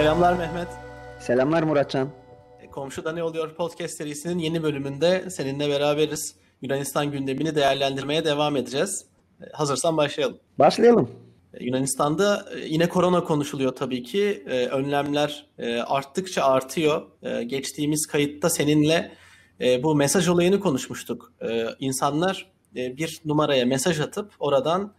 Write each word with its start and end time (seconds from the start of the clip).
Selamlar 0.00 0.32
Mehmet. 0.32 0.68
Selamlar 1.20 1.62
Muratcan. 1.62 2.08
E, 2.62 2.66
Komşuda 2.66 3.12
Ne 3.12 3.22
Oluyor 3.22 3.54
podcast 3.54 3.96
serisinin 3.96 4.38
yeni 4.38 4.62
bölümünde 4.62 5.30
seninle 5.30 5.68
beraberiz. 5.68 6.34
Yunanistan 6.62 7.10
gündemini 7.10 7.54
değerlendirmeye 7.54 8.24
devam 8.24 8.56
edeceğiz. 8.56 9.06
E, 9.40 9.44
hazırsan 9.52 9.96
başlayalım. 9.96 10.38
Başlayalım. 10.58 11.10
E, 11.54 11.64
Yunanistan'da 11.64 12.46
yine 12.66 12.88
korona 12.88 13.24
konuşuluyor 13.24 13.72
tabii 13.72 14.02
ki. 14.02 14.44
Önlemler 14.70 15.46
arttıkça 15.86 16.44
artıyor. 16.44 17.02
Geçtiğimiz 17.46 18.06
kayıtta 18.06 18.50
seninle 18.50 19.12
bu 19.82 19.94
mesaj 19.94 20.28
olayını 20.28 20.60
konuşmuştuk. 20.60 21.32
İnsanlar 21.80 22.50
bir 22.74 23.20
numaraya 23.24 23.66
mesaj 23.66 24.00
atıp 24.00 24.32
oradan 24.38 24.94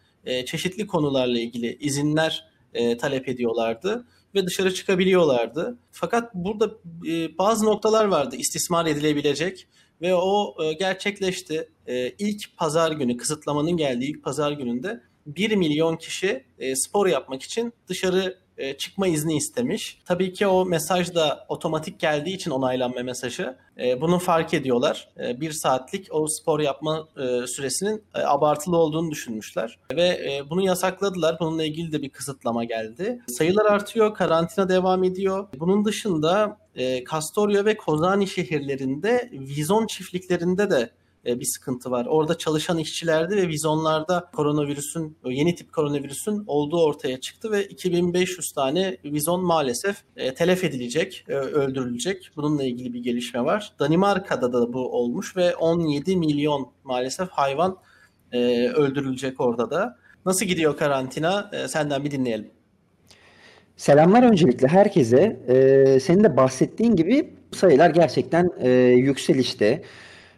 çeşitli 0.45 0.87
konularla 0.87 1.39
ilgili 1.39 1.77
izinler 1.79 2.51
talep 2.99 3.29
ediyorlardı 3.29 4.05
ve 4.35 4.45
dışarı 4.45 4.73
çıkabiliyorlardı. 4.73 5.77
Fakat 5.91 6.35
burada 6.35 6.71
e, 7.09 7.37
bazı 7.37 7.65
noktalar 7.65 8.05
vardı 8.05 8.35
istismar 8.35 8.85
edilebilecek 8.85 9.67
ve 10.01 10.15
o 10.15 10.55
e, 10.63 10.73
gerçekleşti. 10.73 11.69
E, 11.87 12.09
ilk 12.09 12.57
pazar 12.57 12.91
günü 12.91 13.17
kısıtlamanın 13.17 13.77
geldiği 13.77 14.09
ilk 14.09 14.23
pazar 14.23 14.51
gününde 14.51 15.01
1 15.25 15.55
milyon 15.55 15.95
kişi 15.97 16.43
e, 16.59 16.75
spor 16.75 17.07
yapmak 17.07 17.43
için 17.43 17.73
dışarı 17.87 18.37
e, 18.57 18.77
çıkma 18.77 19.07
izni 19.07 19.35
istemiş. 19.35 19.99
Tabii 20.05 20.33
ki 20.33 20.47
o 20.47 20.65
mesaj 20.65 21.15
da 21.15 21.45
otomatik 21.49 21.99
geldiği 21.99 22.35
için 22.35 22.51
onaylanma 22.51 23.03
mesajı 23.03 23.55
e, 23.79 24.01
bunu 24.01 24.19
fark 24.19 24.53
ediyorlar. 24.53 25.09
E, 25.19 25.41
bir 25.41 25.51
saatlik 25.51 26.07
o 26.11 26.27
spor 26.27 26.59
yapma 26.59 27.07
süresinin 27.47 28.03
abartılı 28.13 28.77
olduğunu 28.77 29.11
düşünmüşler 29.11 29.79
ve 29.95 30.41
bunu 30.49 30.65
yasakladılar. 30.65 31.37
Bununla 31.39 31.63
ilgili 31.63 31.91
de 31.91 32.01
bir 32.01 32.09
kısıtlama 32.09 32.63
geldi. 32.63 33.19
Sayılar 33.27 33.65
artıyor, 33.65 34.13
karantina 34.13 34.69
devam 34.69 35.03
ediyor. 35.03 35.47
Bunun 35.59 35.85
dışında 35.85 36.57
Kastoria 37.05 37.65
ve 37.65 37.77
Kozani 37.77 38.27
şehirlerinde 38.27 39.29
vizon 39.31 39.87
çiftliklerinde 39.87 40.69
de 40.69 40.77
e, 40.79 40.89
bir 41.25 41.45
sıkıntı 41.45 41.91
var. 41.91 42.05
Orada 42.09 42.37
çalışan 42.37 42.77
işçilerde 42.77 43.35
ve 43.35 43.47
vizonlarda 43.47 44.29
koronavirüsün, 44.35 45.17
yeni 45.25 45.55
tip 45.55 45.73
koronavirüsün 45.73 46.43
olduğu 46.47 46.83
ortaya 46.83 47.19
çıktı 47.19 47.51
ve 47.51 47.65
2500 47.65 48.51
tane 48.51 48.97
vizon 49.05 49.45
maalesef 49.45 49.97
e, 50.15 50.33
telef 50.33 50.63
edilecek, 50.63 51.25
e, 51.29 51.33
öldürülecek. 51.33 52.31
Bununla 52.35 52.63
ilgili 52.63 52.93
bir 52.93 53.03
gelişme 53.03 53.45
var. 53.45 53.73
Danimarka'da 53.79 54.53
da 54.53 54.73
bu 54.73 54.91
olmuş 54.91 55.37
ve 55.37 55.55
17 55.55 56.17
milyon 56.17 56.71
maalesef 56.83 57.29
hayvan 57.29 57.77
öldürülecek 58.75 59.41
orada 59.41 59.71
da. 59.71 59.97
Nasıl 60.25 60.45
gidiyor 60.45 60.77
karantina? 60.77 61.51
Senden 61.67 62.03
bir 62.03 62.11
dinleyelim. 62.11 62.51
Selamlar 63.81 64.23
öncelikle 64.23 64.67
herkese. 64.67 65.39
Ee, 65.47 65.99
senin 65.99 66.23
de 66.23 66.37
bahsettiğin 66.37 66.95
gibi 66.95 67.33
sayılar 67.51 67.89
gerçekten 67.89 68.49
e, 68.59 68.69
yükselişte. 68.79 69.81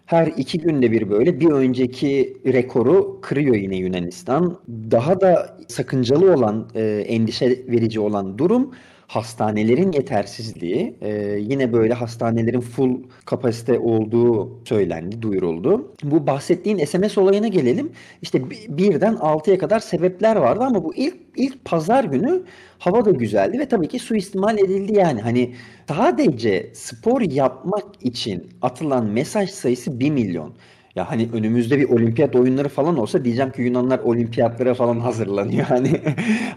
Her 0.05 0.27
iki 0.27 0.57
günde 0.59 0.91
bir 0.91 1.09
böyle 1.09 1.39
bir 1.39 1.49
önceki 1.49 2.37
rekoru 2.45 3.19
kırıyor 3.21 3.55
yine 3.55 3.75
Yunanistan. 3.75 4.59
Daha 4.91 5.21
da 5.21 5.57
sakıncalı 5.67 6.33
olan, 6.33 6.69
e, 6.75 6.81
endişe 7.07 7.65
verici 7.67 7.99
olan 7.99 8.37
durum 8.37 8.71
hastanelerin 9.07 9.91
yetersizliği. 9.91 10.95
E, 11.01 11.37
yine 11.39 11.73
böyle 11.73 11.93
hastanelerin 11.93 12.61
full 12.61 13.03
kapasite 13.25 13.79
olduğu 13.79 14.65
söylendi, 14.65 15.21
duyuruldu. 15.21 15.93
Bu 16.03 16.27
bahsettiğin 16.27 16.85
SMS 16.85 17.17
olayına 17.17 17.47
gelelim. 17.47 17.91
İşte 18.21 18.49
birden 18.49 19.13
6'ya 19.13 19.57
kadar 19.57 19.79
sebepler 19.79 20.35
vardı 20.35 20.63
ama 20.63 20.83
bu 20.83 20.95
ilk 20.95 21.15
ilk 21.35 21.65
pazar 21.65 22.03
günü 22.03 22.43
hava 22.79 23.05
da 23.05 23.11
güzeldi 23.11 23.59
ve 23.59 23.65
tabii 23.65 23.87
ki 23.87 23.99
suistimal 23.99 24.57
edildi 24.57 24.93
yani. 24.97 25.21
Hani 25.21 25.55
sadece 25.87 26.71
spor 26.73 27.21
yapmak 27.21 27.85
için 28.01 28.49
atılan 28.61 29.05
mesaj 29.05 29.49
sayısı 29.49 29.99
1 29.99 30.09
milyon. 30.11 30.53
Ya 30.95 31.11
hani 31.11 31.29
önümüzde 31.33 31.79
bir 31.79 31.89
olimpiyat 31.89 32.35
oyunları 32.35 32.69
falan 32.69 32.97
olsa 32.97 33.25
diyeceğim 33.25 33.51
ki 33.51 33.61
Yunanlar 33.61 33.99
olimpiyatlara 33.99 34.73
falan 34.73 34.99
hazırlanıyor. 34.99 35.65
Hani 35.73 36.01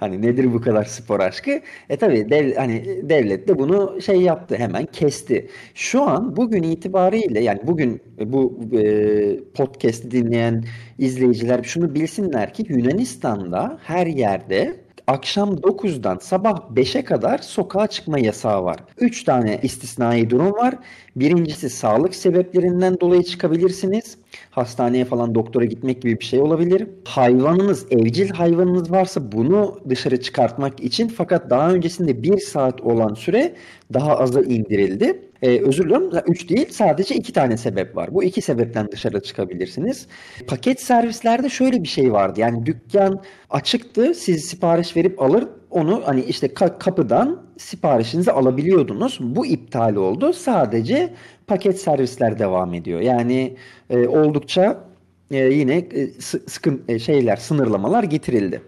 hani 0.00 0.22
nedir 0.22 0.52
bu 0.54 0.60
kadar 0.60 0.84
spor 0.84 1.20
aşkı? 1.20 1.60
E 1.88 1.96
tabii 1.96 2.30
dev, 2.30 2.54
hani 2.56 3.00
devlet 3.08 3.48
de 3.48 3.58
bunu 3.58 4.00
şey 4.02 4.20
yaptı 4.22 4.56
hemen 4.56 4.86
kesti. 4.86 5.48
Şu 5.74 6.02
an 6.02 6.36
bugün 6.36 6.62
itibariyle 6.62 7.40
yani 7.40 7.60
bugün 7.62 8.02
bu 8.26 8.60
e, 8.72 9.44
podcast'i 9.54 10.10
dinleyen 10.10 10.64
izleyiciler 10.98 11.62
şunu 11.62 11.94
bilsinler 11.94 12.54
ki 12.54 12.64
Yunanistan'da 12.68 13.78
her 13.82 14.06
yerde 14.06 14.85
akşam 15.06 15.54
9'dan 15.54 16.18
sabah 16.18 16.70
5'e 16.74 17.04
kadar 17.04 17.38
sokağa 17.38 17.86
çıkma 17.86 18.18
yasağı 18.18 18.64
var. 18.64 18.76
3 18.98 19.24
tane 19.24 19.60
istisnai 19.62 20.30
durum 20.30 20.52
var. 20.52 20.74
Birincisi 21.16 21.70
sağlık 21.70 22.14
sebeplerinden 22.14 23.00
dolayı 23.00 23.22
çıkabilirsiniz. 23.22 24.18
Hastaneye 24.50 25.04
falan 25.04 25.34
doktora 25.34 25.64
gitmek 25.64 26.02
gibi 26.02 26.20
bir 26.20 26.24
şey 26.24 26.40
olabilir. 26.40 26.88
Hayvanınız, 27.04 27.86
evcil 27.90 28.28
hayvanınız 28.28 28.90
varsa 28.90 29.32
bunu 29.32 29.80
dışarı 29.88 30.20
çıkartmak 30.20 30.80
için 30.80 31.08
fakat 31.08 31.50
daha 31.50 31.72
öncesinde 31.72 32.22
1 32.22 32.38
saat 32.38 32.80
olan 32.80 33.14
süre 33.14 33.54
daha 33.94 34.18
aza 34.18 34.40
indirildi. 34.40 35.25
Ee, 35.42 35.60
özür 35.60 35.84
diliyorum 35.84 36.10
3 36.26 36.48
değil 36.48 36.66
sadece 36.70 37.14
2 37.14 37.32
tane 37.32 37.56
sebep 37.56 37.96
var. 37.96 38.14
Bu 38.14 38.24
iki 38.24 38.42
sebepten 38.42 38.88
dışarı 38.92 39.22
çıkabilirsiniz. 39.22 40.06
Paket 40.46 40.80
servislerde 40.80 41.48
şöyle 41.48 41.82
bir 41.82 41.88
şey 41.88 42.12
vardı. 42.12 42.40
Yani 42.40 42.66
dükkan 42.66 43.22
açıktı 43.50 44.14
siz 44.14 44.44
sipariş 44.44 44.96
verip 44.96 45.22
alır 45.22 45.48
onu 45.70 46.02
hani 46.04 46.24
işte 46.24 46.54
kapıdan 46.54 47.42
siparişinizi 47.58 48.32
alabiliyordunuz. 48.32 49.18
Bu 49.20 49.46
iptal 49.46 49.96
oldu. 49.96 50.32
Sadece 50.32 51.14
paket 51.46 51.80
servisler 51.80 52.38
devam 52.38 52.74
ediyor. 52.74 53.00
Yani 53.00 53.56
e, 53.90 54.08
oldukça 54.08 54.84
e, 55.30 55.36
yine 55.36 55.76
e, 55.76 56.06
sıkın 56.46 56.82
e, 56.88 56.98
şeyler 56.98 57.36
sınırlamalar 57.36 58.04
getirildi. 58.04 58.62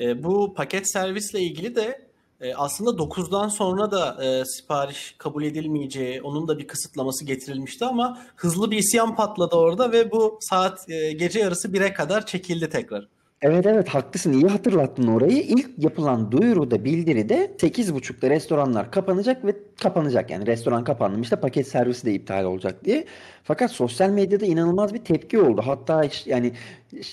E, 0.00 0.24
bu 0.24 0.54
paket 0.54 0.92
servisle 0.92 1.40
ilgili 1.40 1.76
de 1.76 2.11
e, 2.42 2.54
aslında 2.54 2.90
9'dan 2.90 3.48
sonra 3.48 3.90
da 3.90 4.24
e, 4.24 4.44
sipariş 4.44 5.14
kabul 5.18 5.42
edilmeyeceği, 5.44 6.22
onun 6.22 6.48
da 6.48 6.58
bir 6.58 6.66
kısıtlaması 6.66 7.24
getirilmişti 7.24 7.84
ama 7.84 8.18
hızlı 8.36 8.70
bir 8.70 8.76
isyan 8.76 9.16
patladı 9.16 9.56
orada 9.56 9.92
ve 9.92 10.10
bu 10.10 10.38
saat 10.40 10.90
e, 10.90 11.12
gece 11.12 11.40
yarısı 11.40 11.68
1'e 11.68 11.92
kadar 11.92 12.26
çekildi 12.26 12.68
tekrar. 12.68 13.08
Evet 13.42 13.66
evet 13.66 13.88
haklısın 13.88 14.32
iyi 14.32 14.46
hatırlattın 14.46 15.06
orayı. 15.06 15.42
İlk 15.42 15.70
yapılan 15.78 16.32
duyuruda 16.32 16.84
bildiride 16.84 17.56
8.30'da 17.58 18.30
restoranlar 18.30 18.90
kapanacak 18.90 19.44
ve 19.44 19.56
kapanacak. 19.82 20.30
Yani 20.30 20.46
restoran 20.46 20.84
kapanmış 20.84 21.30
da 21.32 21.40
paket 21.40 21.68
servisi 21.68 22.06
de 22.06 22.14
iptal 22.14 22.44
olacak 22.44 22.84
diye. 22.84 23.04
Fakat 23.44 23.70
sosyal 23.70 24.10
medyada 24.10 24.46
inanılmaz 24.46 24.94
bir 24.94 25.04
tepki 25.04 25.38
oldu. 25.38 25.62
Hatta 25.64 26.02
yani 26.26 26.52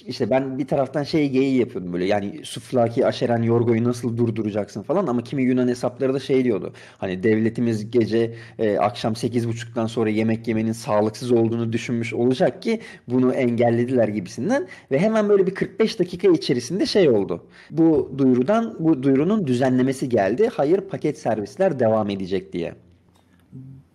işte 0.08 0.30
ben 0.30 0.60
bir 0.60 0.68
taraftan 0.68 1.04
şey 1.04 1.30
geyiği 1.30 1.60
yapıyordum 1.60 1.94
böyle 1.94 2.06
yani 2.06 2.42
Suflaki 2.44 3.06
Aşeren 3.06 3.42
Yorgo'yu 3.42 3.84
nasıl 3.84 4.18
durduracaksın 4.18 4.82
falan 4.84 5.08
ama 5.08 5.24
kimi 5.24 5.44
Yunan 5.44 5.68
hesapları 5.68 6.14
da 6.14 6.20
şey 6.20 6.44
diyordu. 6.44 6.74
Hani 6.98 7.24
devletimiz 7.24 7.92
gece 7.92 8.36
e, 8.60 8.78
akşam 8.78 9.14
8.30'dan 9.14 9.88
sonra 9.88 10.10
yemek 10.10 10.48
yemenin 10.48 10.72
sağlıksız 10.72 11.32
olduğunu 11.32 11.74
düşünmüş 11.74 12.14
olacak 12.14 12.62
ki 12.62 12.80
bunu 13.08 13.34
engellediler 13.34 14.08
gibisinden 14.08 14.68
ve 14.92 15.00
hemen 15.00 15.30
böyle 15.30 15.48
bir 15.48 15.56
45 15.56 16.00
dakika 16.00 16.28
içerisinde 16.28 16.86
şey 16.86 17.10
oldu. 17.10 17.48
Bu 17.72 18.14
duyurudan 18.18 18.76
bu 18.80 19.04
duyurunun 19.04 19.48
düzenlemesi 19.48 20.10
geldi. 20.10 20.50
Hayır 20.54 20.82
paket 20.82 21.18
servisler 21.18 21.80
devam 21.80 22.10
edecek 22.10 22.54
diye. 22.54 22.59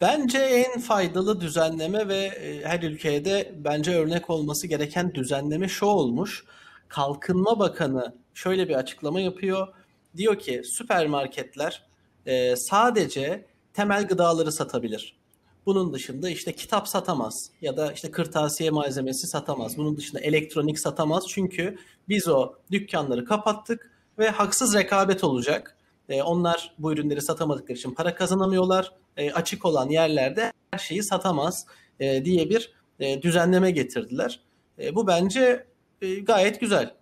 Bence 0.01 0.39
en 0.39 0.81
faydalı 0.81 1.41
düzenleme 1.41 2.09
ve 2.09 2.17
e, 2.17 2.65
her 2.65 2.83
ülkede 2.83 3.55
bence 3.65 3.95
örnek 3.95 4.31
olması 4.31 4.67
gereken 4.67 5.15
düzenleme 5.15 5.69
şu 5.69 5.87
olmuş. 5.87 6.45
Kalkınma 6.89 7.59
Bakanı 7.59 8.15
şöyle 8.35 8.69
bir 8.69 8.75
açıklama 8.75 9.21
yapıyor. 9.21 9.69
Diyor 10.17 10.38
ki 10.38 10.62
süpermarketler 10.65 11.83
e, 12.27 12.56
sadece 12.56 13.47
temel 13.73 14.06
gıdaları 14.09 14.53
satabilir. 14.53 15.17
Bunun 15.67 15.93
dışında 15.93 16.31
işte 16.31 16.53
kitap 16.53 16.88
satamaz 16.88 17.50
ya 17.61 17.77
da 17.77 17.93
işte 17.93 18.11
kırtasiye 18.11 18.71
malzemesi 18.71 19.27
satamaz. 19.27 19.77
Bunun 19.77 19.97
dışında 19.97 20.21
elektronik 20.21 20.79
satamaz. 20.79 21.25
Çünkü 21.29 21.79
biz 22.09 22.29
o 22.29 22.55
dükkanları 22.71 23.25
kapattık 23.25 23.91
ve 24.19 24.31
haksız 24.31 24.75
rekabet 24.75 25.25
olacak. 25.25 25.77
E, 26.09 26.23
onlar 26.23 26.75
bu 26.79 26.93
ürünleri 26.93 27.23
satamadıkları 27.23 27.79
için 27.79 27.91
para 27.91 28.15
kazanamıyorlar. 28.15 28.93
E, 29.17 29.33
açık 29.33 29.65
olan 29.65 29.89
yerlerde 29.89 30.53
her 30.71 30.79
şeyi 30.79 31.03
satamaz 31.03 31.67
e, 32.01 32.25
diye 32.25 32.51
bir 32.51 32.73
e, 33.01 33.23
düzenleme 33.23 33.71
getirdiler. 33.71 34.41
E, 34.79 34.95
bu 34.95 35.06
bence 35.06 35.67
e, 36.03 36.15
gayet 36.15 36.61
güzel. 36.61 36.95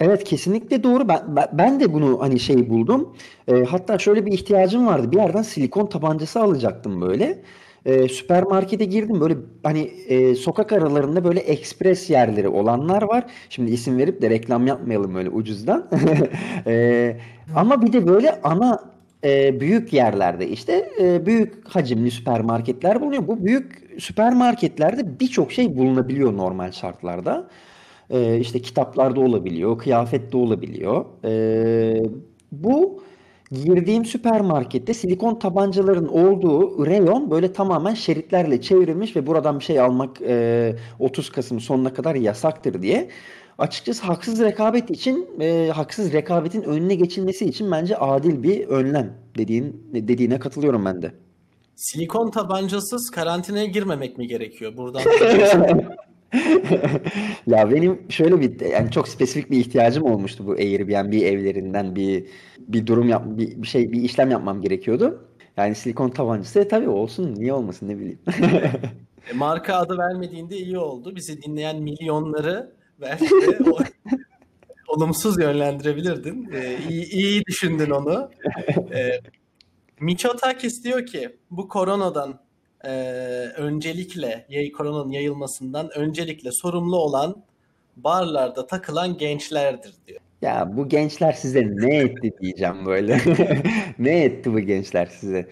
Evet 0.00 0.24
kesinlikle 0.24 0.82
doğru. 0.82 1.08
Ben, 1.08 1.36
ben 1.52 1.80
de 1.80 1.92
bunu 1.92 2.20
hani 2.20 2.40
şey 2.40 2.70
buldum. 2.70 3.16
E, 3.48 3.64
hatta 3.64 3.98
şöyle 3.98 4.26
bir 4.26 4.32
ihtiyacım 4.32 4.86
vardı. 4.86 5.12
Bir 5.12 5.16
yerden 5.16 5.42
silikon 5.42 5.86
tabancası 5.86 6.40
alacaktım 6.40 7.00
böyle 7.00 7.42
e, 7.84 8.08
süpermarkete 8.08 8.84
girdim 8.84 9.20
böyle 9.20 9.36
hani 9.62 9.80
e, 10.08 10.34
sokak 10.34 10.72
aralarında 10.72 11.24
böyle 11.24 11.40
ekspres 11.40 12.10
yerleri 12.10 12.48
olanlar 12.48 13.02
var. 13.02 13.24
Şimdi 13.50 13.70
isim 13.70 13.98
verip 13.98 14.22
de 14.22 14.30
reklam 14.30 14.66
yapmayalım 14.66 15.14
öyle 15.14 15.30
ucuzdan. 15.30 15.88
e, 16.66 17.16
ama 17.56 17.82
bir 17.82 17.92
de 17.92 18.06
böyle 18.06 18.40
ana 18.42 18.90
e, 19.24 19.60
büyük 19.60 19.92
yerlerde 19.92 20.48
işte 20.48 20.90
e, 21.00 21.26
büyük 21.26 21.68
hacimli 21.68 22.10
süpermarketler 22.10 23.00
bulunuyor. 23.00 23.26
Bu 23.26 23.44
büyük 23.44 23.90
süpermarketlerde 23.98 25.20
birçok 25.20 25.52
şey 25.52 25.76
bulunabiliyor 25.76 26.36
normal 26.36 26.72
şartlarda. 26.72 27.48
E, 28.10 28.38
işte 28.38 28.60
kitaplarda 28.62 29.20
olabiliyor, 29.20 29.78
kıyafette 29.78 30.36
olabiliyor. 30.36 31.04
E, 31.24 32.02
bu 32.52 33.02
girdiğim 33.52 34.04
süpermarkette 34.04 34.94
silikon 34.94 35.38
tabancaların 35.38 36.08
olduğu 36.08 36.86
reyon 36.86 37.30
böyle 37.30 37.52
tamamen 37.52 37.94
şeritlerle 37.94 38.60
çevrilmiş 38.60 39.16
ve 39.16 39.26
buradan 39.26 39.58
bir 39.58 39.64
şey 39.64 39.80
almak 39.80 40.22
e, 40.22 40.76
30 40.98 41.32
Kasım 41.32 41.60
sonuna 41.60 41.94
kadar 41.94 42.14
yasaktır 42.14 42.82
diye. 42.82 43.08
Açıkçası 43.58 44.06
haksız 44.06 44.40
rekabet 44.40 44.90
için, 44.90 45.28
e, 45.40 45.70
haksız 45.74 46.12
rekabetin 46.12 46.62
önüne 46.62 46.94
geçilmesi 46.94 47.44
için 47.46 47.70
bence 47.70 47.96
adil 47.96 48.42
bir 48.42 48.68
önlem 48.68 49.12
dediğin 49.38 49.90
dediğine 49.92 50.38
katılıyorum 50.38 50.84
ben 50.84 51.02
de. 51.02 51.12
Silikon 51.76 52.30
tabancasız 52.30 53.10
karantinaya 53.10 53.64
girmemek 53.64 54.18
mi 54.18 54.26
gerekiyor 54.26 54.76
buradan? 54.76 55.02
Ya 57.46 57.70
benim 57.70 58.02
şöyle 58.08 58.40
bir 58.40 58.60
yani 58.60 58.90
çok 58.90 59.08
spesifik 59.08 59.50
bir 59.50 59.58
ihtiyacım 59.58 60.04
olmuştu 60.04 60.46
bu 60.46 60.52
Airbnb 60.52 61.12
evlerinden 61.12 61.96
bir 61.96 62.24
bir 62.58 62.86
durum 62.86 63.08
yap 63.08 63.22
bir, 63.26 63.62
bir 63.62 63.66
şey 63.66 63.92
bir 63.92 64.02
işlem 64.02 64.30
yapmam 64.30 64.62
gerekiyordu. 64.62 65.28
Yani 65.56 65.74
silikon 65.74 66.10
tabancası 66.10 66.60
e, 66.60 66.68
tabii 66.68 66.88
olsun 66.88 67.34
niye 67.34 67.52
olmasın 67.52 67.88
ne 67.88 67.98
bileyim. 67.98 68.18
E, 69.30 69.32
Marka 69.32 69.74
adı 69.74 69.98
vermediğinde 69.98 70.56
iyi 70.56 70.78
oldu. 70.78 71.16
Bizi 71.16 71.42
dinleyen 71.42 71.82
milyonları 71.82 72.72
belki 73.00 73.24
de 73.24 73.58
o, 73.70 73.78
olumsuz 74.88 75.40
yönlendirebilirdin. 75.40 76.52
E, 76.52 76.78
iyi, 76.88 77.10
iyi 77.10 77.44
düşündün 77.44 77.90
onu. 77.90 78.30
E, 78.94 79.20
Miçotakis 80.00 80.84
diyor 80.84 81.06
ki 81.06 81.36
bu 81.50 81.68
koronadan 81.68 82.40
e, 82.84 82.90
öncelikle 83.56 84.46
yay, 84.48 84.72
koronanın 84.72 85.10
yayılmasından 85.10 85.90
öncelikle 85.98 86.52
sorumlu 86.52 86.96
olan 86.96 87.42
barlarda 87.96 88.66
takılan 88.66 89.18
gençlerdir 89.18 89.94
diyor. 90.06 90.20
Ya 90.42 90.72
bu 90.76 90.88
gençler 90.88 91.32
size 91.32 91.62
ne 91.70 91.96
etti 91.96 92.32
diyeceğim 92.40 92.86
böyle. 92.86 93.20
Ne 93.98 94.24
etti 94.24 94.52
bu 94.52 94.60
gençler 94.60 95.06
size? 95.06 95.48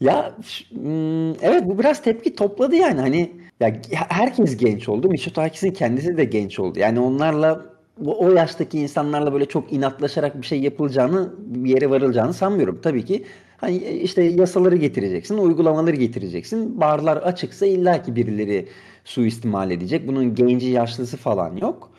Ya 0.00 0.34
hmm, 0.70 1.30
evet 1.30 1.62
bu 1.64 1.78
biraz 1.78 2.02
tepki 2.02 2.34
topladı 2.34 2.76
yani 2.76 3.00
hani 3.00 3.32
ya 3.60 3.72
herkes 3.90 4.56
genç 4.56 4.88
oldu. 4.88 5.08
Mitsotakis'in 5.08 5.70
kendisi 5.70 6.16
de 6.16 6.24
genç 6.24 6.58
oldu. 6.60 6.78
Yani 6.78 7.00
onlarla 7.00 7.66
o 8.06 8.30
yaştaki 8.30 8.78
insanlarla 8.78 9.32
böyle 9.32 9.46
çok 9.46 9.72
inatlaşarak 9.72 10.40
bir 10.40 10.46
şey 10.46 10.60
yapılacağını 10.60 11.32
bir 11.38 11.70
yere 11.70 11.90
varılacağını 11.90 12.34
sanmıyorum. 12.34 12.80
Tabii 12.82 13.04
ki 13.04 13.24
hani 13.62 13.76
işte 13.76 14.22
yasaları 14.22 14.76
getireceksin, 14.76 15.38
uygulamaları 15.38 15.96
getireceksin. 15.96 16.80
Barlar 16.80 17.16
açıksa 17.16 17.66
illaki 17.66 18.16
birileri 18.16 18.68
suistimal 19.04 19.70
edecek. 19.70 20.08
Bunun 20.08 20.34
genci 20.34 20.66
yaşlısı 20.66 21.16
falan 21.16 21.56
yok. 21.56 21.90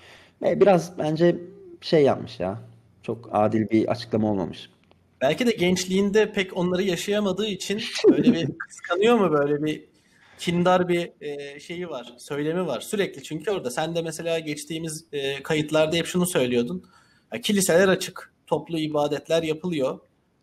Ve 0.42 0.62
biraz 0.62 0.98
bence 0.98 1.36
şey 1.81 2.04
yapmış 2.04 2.39
ya. 2.39 2.62
Çok 3.04 3.30
adil 3.31 3.69
bir 3.69 3.88
açıklama 3.88 4.31
olmamış. 4.31 4.69
Belki 5.21 5.48
de 5.48 5.51
gençliğinde 5.51 6.31
pek 6.31 6.57
onları 6.57 6.83
yaşayamadığı 6.83 7.48
için 7.48 7.81
böyle 8.12 8.33
bir 8.33 8.48
kıskanıyor 8.57 9.18
mu 9.18 9.31
böyle 9.31 9.63
bir 9.63 9.86
kindar 10.38 10.89
bir 10.89 11.12
e, 11.21 11.60
şeyi 11.60 11.89
var, 11.89 12.13
söylemi 12.18 12.68
var. 12.68 12.81
Sürekli 12.81 13.24
çünkü 13.24 13.51
orada. 13.51 13.71
Sen 13.71 13.95
de 13.95 14.01
mesela 14.01 14.39
geçtiğimiz 14.39 15.06
e, 15.12 15.44
kayıtlarda 15.44 15.95
hep 15.95 16.06
şunu 16.06 16.25
söylüyordun. 16.25 16.83
Ya, 17.33 17.42
kiliseler 17.42 17.88
açık, 17.88 18.33
toplu 18.48 18.77
ibadetler 18.77 19.44
yapılıyor. 19.44 20.00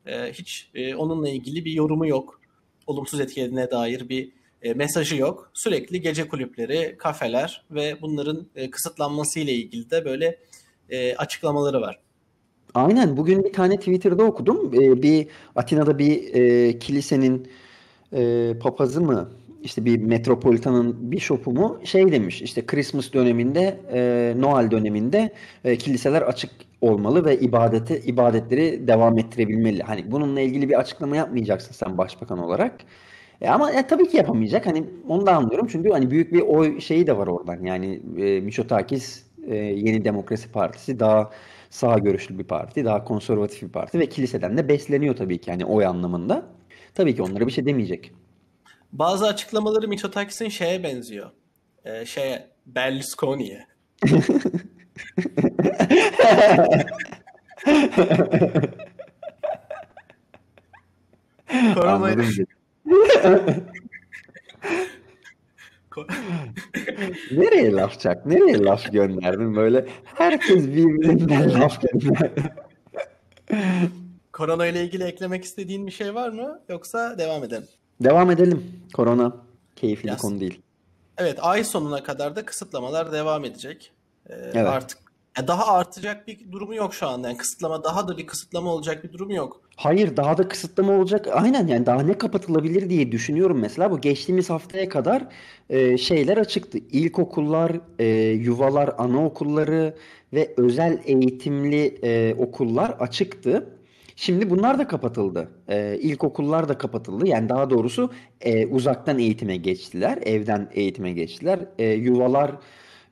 E, 0.07 0.33
hiç 0.33 0.71
e, 0.75 0.95
onunla 0.95 1.29
ilgili 1.29 1.65
bir 1.65 1.73
yorumu 1.73 2.07
yok. 2.07 2.41
Olumsuz 2.87 3.21
etkilediğine 3.21 3.71
dair 3.71 4.09
bir 4.09 4.33
e, 4.63 4.75
mesajı 4.75 5.17
yok. 5.17 5.51
Sürekli 5.55 6.01
gece 6.01 6.29
kulüpleri, 6.29 6.97
kafeler 6.99 7.65
ve 7.71 8.03
bunların 8.03 8.47
e, 8.57 8.71
kısıtlanması 8.71 9.41
ile 9.41 9.53
ilgili 9.53 9.91
de 9.91 10.05
böyle 10.05 10.39
e, 10.89 11.17
açıklamaları 11.17 11.81
var. 11.81 12.01
Aynen 12.75 13.17
bugün 13.17 13.45
bir 13.45 13.53
tane 13.53 13.77
Twitter'da 13.77 14.25
okudum. 14.25 14.75
Ee, 14.75 15.03
bir 15.03 15.27
Atina'da 15.57 15.99
bir 15.99 16.35
e, 16.35 16.79
kilisenin 16.79 17.49
e, 18.13 18.55
papazı 18.61 19.01
mı 19.01 19.31
işte 19.63 19.85
bir 19.85 19.99
metropolitanın 20.03 21.13
bişopu 21.13 21.53
mu 21.53 21.81
şey 21.85 22.13
demiş 22.13 22.43
işte 22.43 22.67
Christmas 22.67 23.13
döneminde 23.13 23.81
e, 23.93 24.35
Noel 24.39 24.71
döneminde 24.71 25.33
e, 25.65 25.77
kiliseler 25.77 26.23
açık 26.23 26.51
olmalı 26.81 27.25
ve 27.25 27.41
ibadeti 27.41 28.03
ibadetleri 28.07 28.89
devam 28.89 29.19
ettirebilmeli. 29.19 29.83
Hani 29.83 30.11
bununla 30.13 30.41
ilgili 30.41 30.69
bir 30.69 30.81
açıklama 30.81 31.17
yapmayacaksın 31.17 31.73
sen 31.73 31.99
başbakan 31.99 32.39
olarak. 32.39 32.75
E 33.41 33.49
ama 33.49 33.73
e, 33.73 33.87
tabii 33.87 34.09
ki 34.09 34.17
yapamayacak. 34.17 34.67
Hani 34.67 34.85
onu 35.09 35.27
da 35.27 35.37
anlıyorum. 35.37 35.67
Çünkü 35.71 35.91
hani 35.91 36.11
büyük 36.11 36.33
bir 36.33 36.41
oy 36.41 36.81
şeyi 36.81 37.07
de 37.07 37.17
var 37.17 37.27
oradan. 37.27 37.65
Yani 37.65 38.01
e, 38.19 38.41
Mitsotakis 38.41 39.25
e, 39.47 39.57
Yeni 39.57 40.05
Demokrasi 40.05 40.53
Partisi 40.53 41.01
daha 41.01 41.31
sağ 41.71 41.99
görüşlü 41.99 42.39
bir 42.39 42.45
parti, 42.45 42.85
daha 42.85 43.05
konservatif 43.05 43.63
bir 43.63 43.69
parti 43.69 43.99
ve 43.99 44.09
kiliseden 44.09 44.59
de 44.59 44.69
besleniyor 44.69 45.17
tabii 45.17 45.39
ki 45.41 45.51
yani 45.51 45.65
oy 45.65 45.87
anlamında. 45.87 46.47
Tabii 46.95 47.15
ki 47.17 47.23
onlara 47.23 47.47
bir 47.47 47.53
şey 47.53 47.67
demeyecek. 47.67 48.13
Bazı 48.93 49.27
açıklamaları 49.27 49.89
Mitsotakis'in 49.89 50.49
şeye 50.49 50.83
benziyor. 50.83 51.31
Ee, 51.85 52.07
şeye 52.07 52.49
Berlusconi'ye. 52.67 53.67
Koronayı 61.75 62.15
Anladım. 62.15 62.47
Ko- 65.91 66.07
Nereye 67.31 67.73
laf 67.73 68.01
çak? 68.01 68.27
Nereye 68.27 68.59
laf 68.59 68.93
gönderdin 68.93 69.57
böyle? 69.57 69.87
Herkes 70.05 70.67
birbirinden 70.67 71.55
laf 71.61 71.81
gönderdi. 71.83 72.43
Korona 74.33 74.67
ile 74.67 74.85
ilgili 74.85 75.05
eklemek 75.05 75.45
istediğin 75.45 75.87
bir 75.87 75.93
şey 75.93 76.15
var 76.15 76.29
mı? 76.29 76.61
Yoksa 76.69 77.19
devam 77.19 77.45
edelim. 77.45 77.69
Devam 78.01 78.31
edelim. 78.31 78.63
Korona 78.95 79.33
keyifli 79.77 80.05
bir 80.05 80.09
Yaz. 80.09 80.21
konu 80.21 80.41
değil. 80.41 80.61
Evet, 81.19 81.39
ay 81.43 81.65
sonuna 81.65 82.03
kadar 82.03 82.37
da 82.37 82.45
kısıtlamalar 82.45 83.13
devam 83.13 83.45
edecek. 83.45 83.93
Ee, 84.29 84.35
Evet. 84.35 84.57
artık 84.57 84.99
ya 85.39 85.49
daha 85.49 85.67
artacak 85.75 86.27
bir 86.27 86.53
durumu 86.53 86.75
yok 86.75 86.95
şu 86.95 87.07
anda. 87.07 87.29
Yani 87.29 87.37
kısıtlama 87.39 87.85
daha 87.85 88.09
da 88.09 88.19
bir 88.19 88.27
kısıtlama 88.27 88.71
olacak 88.75 89.05
bir 89.05 89.13
durum 89.13 89.31
yok. 89.31 89.61
Hayır 89.77 90.17
daha 90.17 90.39
da 90.39 90.49
kısıtlama 90.49 90.93
olacak. 90.93 91.27
Aynen 91.33 91.67
yani 91.67 91.87
daha 91.87 92.03
ne 92.03 92.19
kapatılabilir 92.19 92.91
diye 92.91 93.13
düşünüyorum 93.13 93.59
mesela. 93.59 93.91
Bu 93.91 94.01
geçtiğimiz 94.01 94.51
haftaya 94.51 94.89
kadar 94.89 95.27
e, 95.71 95.99
şeyler 95.99 96.37
açıktı. 96.37 96.79
İlkokullar, 96.79 97.73
e, 97.99 98.07
yuvalar, 98.31 98.95
anaokulları 98.99 99.95
ve 100.33 100.55
özel 100.57 100.99
eğitimli 101.05 101.99
e, 102.03 102.35
okullar 102.39 102.91
açıktı. 102.91 103.69
Şimdi 104.21 104.51
bunlar 104.51 104.79
da 104.79 104.87
kapatıldı. 104.89 105.49
E, 105.69 105.99
ilkokullar 106.01 106.69
da 106.69 106.79
kapatıldı. 106.79 107.29
Yani 107.29 107.49
daha 107.49 107.71
doğrusu 107.71 108.11
e, 108.41 108.67
uzaktan 108.67 109.19
eğitime 109.19 109.57
geçtiler. 109.57 110.19
Evden 110.23 110.71
eğitime 110.75 111.13
geçtiler. 111.13 111.61
E, 111.79 111.87
yuvalar 111.89 112.53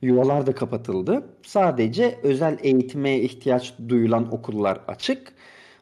yuvalar 0.01 0.47
da 0.47 0.55
kapatıldı. 0.55 1.23
Sadece 1.43 2.19
özel 2.23 2.57
eğitime 2.63 3.19
ihtiyaç 3.19 3.73
duyulan 3.87 4.33
okullar 4.33 4.81
açık. 4.87 5.33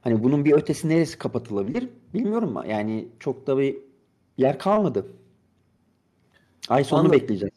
Hani 0.02 0.24
bunun 0.24 0.46
bir 0.46 0.54
ötesi 0.54 0.90
neresi 0.90 1.18
kapatılabilir 1.18 1.90
bilmiyorum. 2.14 2.58
Yani 2.68 3.08
çok 3.20 3.48
da 3.48 3.58
bir 3.58 3.78
yer 4.38 4.60
kalmadı. 4.60 5.08
Ay 6.70 6.84
sonunu 6.84 7.06
Anladım. 7.06 7.22
bekleyeceğiz. 7.22 7.56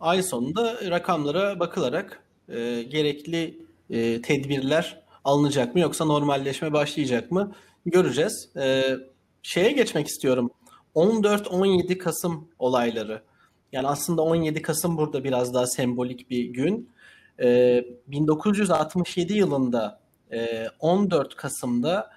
Ay 0.00 0.22
sonunda 0.22 0.90
rakamlara 0.90 1.60
bakılarak 1.60 2.22
e, 2.48 2.82
gerekli 2.82 3.58
e, 3.90 4.22
tedbirler 4.22 5.01
alınacak 5.24 5.74
mı 5.74 5.80
yoksa 5.80 6.04
normalleşme 6.04 6.72
başlayacak 6.72 7.30
mı 7.30 7.52
göreceğiz. 7.86 8.48
E, 8.56 8.96
şeye 9.42 9.72
geçmek 9.72 10.06
istiyorum. 10.06 10.50
14-17 10.94 11.98
Kasım 11.98 12.48
olayları. 12.58 13.22
Yani 13.72 13.88
aslında 13.88 14.22
17 14.22 14.62
Kasım 14.62 14.96
burada 14.96 15.24
biraz 15.24 15.54
daha 15.54 15.66
sembolik 15.66 16.30
bir 16.30 16.44
gün. 16.44 16.90
E, 17.42 17.84
1967 18.06 19.32
yılında 19.32 20.00
e, 20.32 20.66
14 20.80 21.36
Kasım'da 21.36 22.10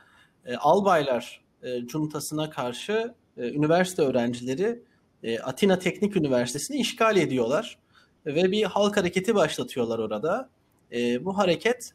e, 0.46 0.56
Albaylar 0.56 1.42
e, 1.64 1.88
Cuntası'na 1.88 2.50
karşı 2.50 3.14
e, 3.38 3.50
üniversite 3.50 4.02
öğrencileri 4.02 4.84
e, 5.24 5.40
Atina 5.40 5.80
Teknik 5.80 6.16
Üniversitesi'ni 6.16 6.78
işgal 6.78 7.18
ediyorlar 7.18 7.78
ve 8.26 8.52
bir 8.52 8.64
halk 8.64 8.98
hareketi 8.98 9.36
başlatıyorlar 9.36 10.00
orada. 10.00 10.50
E, 10.92 11.26
bu 11.26 11.38
hareket 11.38 11.92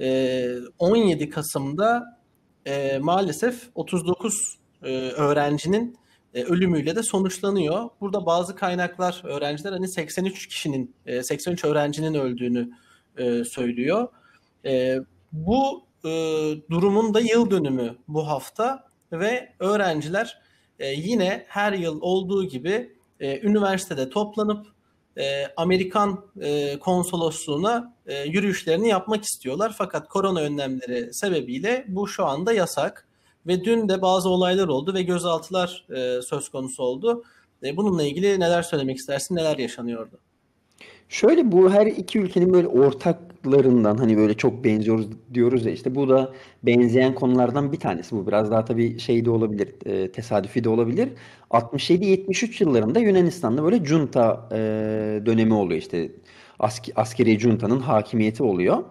e, 0.00 0.48
17 0.78 1.30
Kasım'da 1.30 2.18
e, 2.66 2.98
maalesef 2.98 3.68
39 3.74 4.58
e, 4.82 4.88
öğrencinin 5.10 5.96
e, 6.34 6.42
ölümüyle 6.44 6.96
de 6.96 7.02
sonuçlanıyor. 7.02 7.90
Burada 8.00 8.26
bazı 8.26 8.56
kaynaklar 8.56 9.20
öğrenciler 9.24 9.72
hani 9.72 9.88
83 9.88 10.46
kişinin 10.46 10.94
e, 11.06 11.22
83 11.22 11.64
öğrencinin 11.64 12.14
öldüğünü 12.14 12.70
e, 13.16 13.44
söylüyor. 13.44 14.08
E, 14.64 14.98
bu 15.32 15.84
e, 16.04 16.10
durumun 16.70 17.14
da 17.14 17.20
yıl 17.20 17.50
dönümü 17.50 17.96
bu 18.08 18.28
hafta 18.28 18.88
ve 19.12 19.52
öğrenciler 19.58 20.38
e, 20.78 20.88
yine 20.88 21.44
her 21.48 21.72
yıl 21.72 22.00
olduğu 22.00 22.44
gibi 22.44 22.96
e, 23.20 23.40
üniversitede 23.40 24.10
toplanıp 24.10 24.66
e, 25.18 25.46
Amerikan 25.56 26.24
e, 26.40 26.78
konsolosluğuna 26.78 27.94
e, 28.06 28.22
yürüyüşlerini 28.22 28.88
yapmak 28.88 29.24
istiyorlar. 29.24 29.74
Fakat 29.78 30.08
korona 30.08 30.40
önlemleri 30.40 31.14
sebebiyle 31.14 31.84
bu 31.88 32.08
şu 32.08 32.26
anda 32.26 32.52
yasak. 32.52 33.08
Ve 33.46 33.64
dün 33.64 33.88
de 33.88 34.02
bazı 34.02 34.28
olaylar 34.28 34.68
oldu 34.68 34.94
ve 34.94 35.02
gözaltılar 35.02 35.86
e, 35.90 36.22
söz 36.22 36.48
konusu 36.48 36.82
oldu. 36.82 37.24
E, 37.62 37.76
bununla 37.76 38.02
ilgili 38.02 38.40
neler 38.40 38.62
söylemek 38.62 38.96
istersin, 38.96 39.36
neler 39.36 39.58
yaşanıyordu? 39.58 40.18
Şöyle 41.08 41.52
bu 41.52 41.72
her 41.72 41.86
iki 41.86 42.18
ülkenin 42.18 42.52
böyle 42.52 42.66
ortaklarından 42.66 43.96
hani 43.96 44.16
böyle 44.16 44.34
çok 44.34 44.64
benziyoruz 44.64 45.06
diyoruz 45.34 45.66
ya 45.66 45.72
işte 45.72 45.94
bu 45.94 46.08
da 46.08 46.32
benzeyen 46.62 47.14
konulardan 47.14 47.72
bir 47.72 47.80
tanesi. 47.80 48.16
Bu 48.16 48.26
biraz 48.26 48.50
daha 48.50 48.64
tabii 48.64 48.98
şey 48.98 49.24
de 49.24 49.30
olabilir, 49.30 49.74
e, 49.86 50.12
tesadüfi 50.12 50.64
de 50.64 50.68
olabilir. 50.68 51.08
67-73 51.50 52.60
yıllarında 52.64 53.00
Yunanistan'da 53.00 53.64
böyle 53.64 53.84
junta 53.84 54.48
e, 54.52 54.56
dönemi 55.26 55.54
oluyor 55.54 55.80
işte 55.80 56.12
ask 56.58 56.88
askeri 56.96 57.38
juntanın 57.38 57.80
hakimiyeti 57.80 58.42
oluyor. 58.42 58.84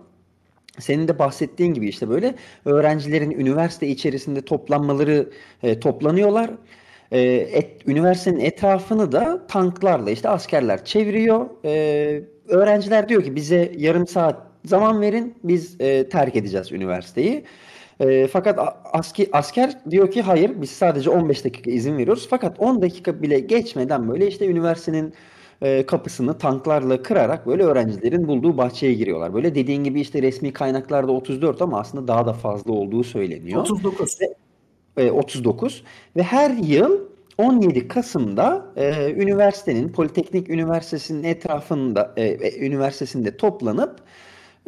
Senin 0.79 1.07
de 1.07 1.19
bahsettiğin 1.19 1.73
gibi 1.73 1.87
işte 1.89 2.09
böyle 2.09 2.35
öğrencilerin 2.65 3.31
üniversite 3.31 3.87
içerisinde 3.87 4.41
toplanmaları 4.41 5.29
e, 5.63 5.79
toplanıyorlar. 5.79 6.51
E, 7.11 7.21
et, 7.31 7.87
üniversitenin 7.87 8.39
etrafını 8.39 9.11
da 9.11 9.47
tanklarla 9.47 10.11
işte 10.11 10.29
askerler 10.29 10.85
çeviriyor. 10.85 11.45
E, 11.65 12.21
öğrenciler 12.47 13.09
diyor 13.09 13.23
ki 13.23 13.35
bize 13.35 13.71
yarım 13.77 14.07
saat 14.07 14.47
zaman 14.65 15.01
verin 15.01 15.35
biz 15.43 15.75
e, 15.81 16.09
terk 16.09 16.35
edeceğiz 16.35 16.71
üniversiteyi. 16.71 17.43
E, 17.99 18.27
fakat 18.27 18.59
aski, 18.93 19.29
asker 19.31 19.77
diyor 19.89 20.11
ki 20.11 20.21
hayır 20.21 20.51
biz 20.61 20.69
sadece 20.69 21.09
15 21.09 21.45
dakika 21.45 21.71
izin 21.71 21.97
veriyoruz. 21.97 22.27
Fakat 22.29 22.59
10 22.59 22.81
dakika 22.81 23.21
bile 23.21 23.39
geçmeden 23.39 24.09
böyle 24.09 24.27
işte 24.27 24.47
üniversitenin 24.47 25.13
e, 25.61 25.85
kapısını 25.85 26.37
tanklarla 26.37 27.03
kırarak 27.03 27.47
böyle 27.47 27.63
öğrencilerin 27.63 28.27
bulduğu 28.27 28.57
bahçeye 28.57 28.93
giriyorlar. 28.93 29.33
Böyle 29.33 29.55
dediğin 29.55 29.83
gibi 29.83 30.01
işte 30.01 30.21
resmi 30.21 30.53
kaynaklarda 30.53 31.11
34 31.11 31.61
ama 31.61 31.79
aslında 31.79 32.07
daha 32.07 32.25
da 32.25 32.33
fazla 32.33 32.73
olduğu 32.73 33.03
söyleniyor. 33.03 33.61
39. 33.61 34.21
Ve, 34.21 34.33
39 34.97 35.83
ve 36.15 36.23
her 36.23 36.51
yıl 36.51 36.99
17 37.37 37.87
Kasım'da 37.87 38.65
e, 38.75 39.11
üniversitenin 39.11 39.89
Politeknik 39.89 40.49
Üniversitesi'nin 40.49 41.23
etrafında 41.23 42.13
e, 42.17 42.23
e, 42.23 42.65
üniversitesinde 42.65 43.37
toplanıp 43.37 43.99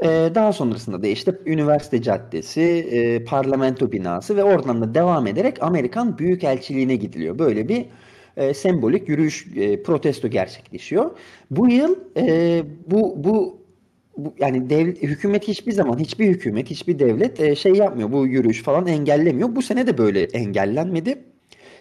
e, 0.03 0.07
daha 0.35 0.53
sonrasında 0.53 1.03
da 1.03 1.07
işte 1.07 1.33
üniversite 1.45 2.01
caddesi, 2.01 2.61
e, 2.61 3.23
parlamento 3.23 3.91
binası 3.91 4.37
ve 4.37 4.43
oradan 4.43 4.81
da 4.81 4.95
devam 4.95 5.27
ederek 5.27 5.63
Amerikan 5.63 6.17
Büyükelçiliğine 6.17 6.95
gidiliyor. 6.95 7.39
Böyle 7.39 7.67
bir 7.67 7.85
e, 8.37 8.53
sembolik 8.53 9.09
yürüyüş 9.09 9.47
e, 9.55 9.83
protesto 9.83 10.27
gerçekleşiyor. 10.27 11.11
Bu 11.51 11.69
yıl 11.69 11.95
e, 12.17 12.63
bu 12.87 13.23
bu 13.23 13.58
bu, 14.25 14.33
yani 14.39 14.69
dev, 14.69 14.87
hükümet 14.87 15.47
hiçbir 15.47 15.71
zaman 15.71 15.97
hiçbir 15.99 16.27
hükümet 16.27 16.69
hiçbir 16.69 16.99
devlet 16.99 17.39
e, 17.39 17.55
şey 17.55 17.73
yapmıyor 17.73 18.11
bu 18.11 18.27
yürüyüş 18.27 18.63
falan 18.63 18.87
engellemiyor. 18.87 19.55
Bu 19.55 19.61
sene 19.61 19.87
de 19.87 19.97
böyle 19.97 20.23
engellenmedi. 20.23 21.23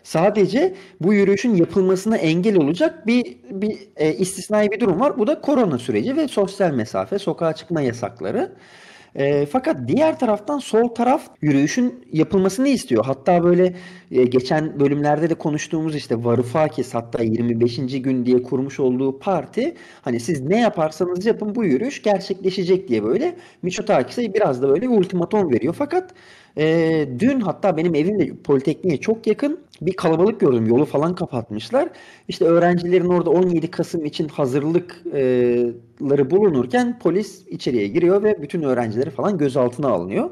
Sadece 0.03 0.75
bu 1.01 1.15
yürüyüşün 1.15 1.55
yapılmasına 1.55 2.17
engel 2.17 2.57
olacak 2.57 3.07
bir 3.07 3.37
bir 3.51 3.79
e, 3.97 4.15
istisnai 4.15 4.71
bir 4.71 4.81
durum 4.81 5.01
var. 5.01 5.19
Bu 5.19 5.27
da 5.27 5.41
korona 5.41 5.79
süreci 5.79 6.17
ve 6.17 6.29
sosyal 6.29 6.71
mesafe, 6.73 7.19
sokağa 7.19 7.53
çıkma 7.53 7.81
yasakları. 7.81 8.53
E, 9.15 9.47
fakat 9.47 9.89
diğer 9.89 10.19
taraftan 10.19 10.59
sol 10.59 10.89
taraf 10.89 11.23
yürüyüşün 11.43 12.05
yapılmasını 12.13 12.69
istiyor. 12.69 13.05
Hatta 13.05 13.45
böyle 13.45 13.75
e, 14.11 14.25
geçen 14.25 14.81
bölümlerde 14.81 15.31
de 15.31 15.35
konuştuğumuz 15.35 15.97
işte 15.97 16.25
Varoufakis 16.25 16.95
hatta 16.95 17.23
25. 17.23 17.77
gün 18.03 18.27
diye 18.27 18.43
kurmuş 18.43 18.81
olduğu 18.81 19.19
parti 19.19 19.75
hani 20.03 20.21
siz 20.21 20.41
ne 20.41 20.61
yaparsanız 20.61 21.27
yapın 21.27 21.55
bu 21.55 21.65
yürüyüş 21.65 22.03
gerçekleşecek 22.03 22.89
diye 22.89 23.05
böyle 23.05 23.37
Mitsotakis'e 23.63 24.35
biraz 24.35 24.63
da 24.63 24.69
böyle 24.69 24.89
ultimatom 24.89 25.53
veriyor. 25.53 25.75
Fakat 25.79 26.15
e, 26.59 27.09
dün 27.19 27.41
hatta 27.41 27.77
benim 27.77 27.95
evim 27.95 28.19
de 28.19 28.33
Politekniğe 28.45 28.97
çok 29.01 29.27
yakın 29.27 29.61
bir 29.81 29.93
kalabalık 29.93 30.41
gördüm. 30.41 30.67
Yolu 30.67 30.85
falan 30.85 31.15
kapatmışlar. 31.15 31.89
İşte 32.29 32.45
öğrencilerin 32.45 33.09
orada 33.09 33.31
17 33.31 33.71
Kasım 33.71 34.05
için 34.05 34.29
hazırlıkları 34.29 36.31
bulunurken 36.31 36.99
polis 36.99 37.47
içeriye 37.47 37.89
giriyor 37.89 38.23
ve 38.23 38.43
bütün 38.43 38.63
öğrencileri 38.63 39.11
falan 39.11 39.39
gözaltına 39.39 39.89
alınıyor. 39.89 40.31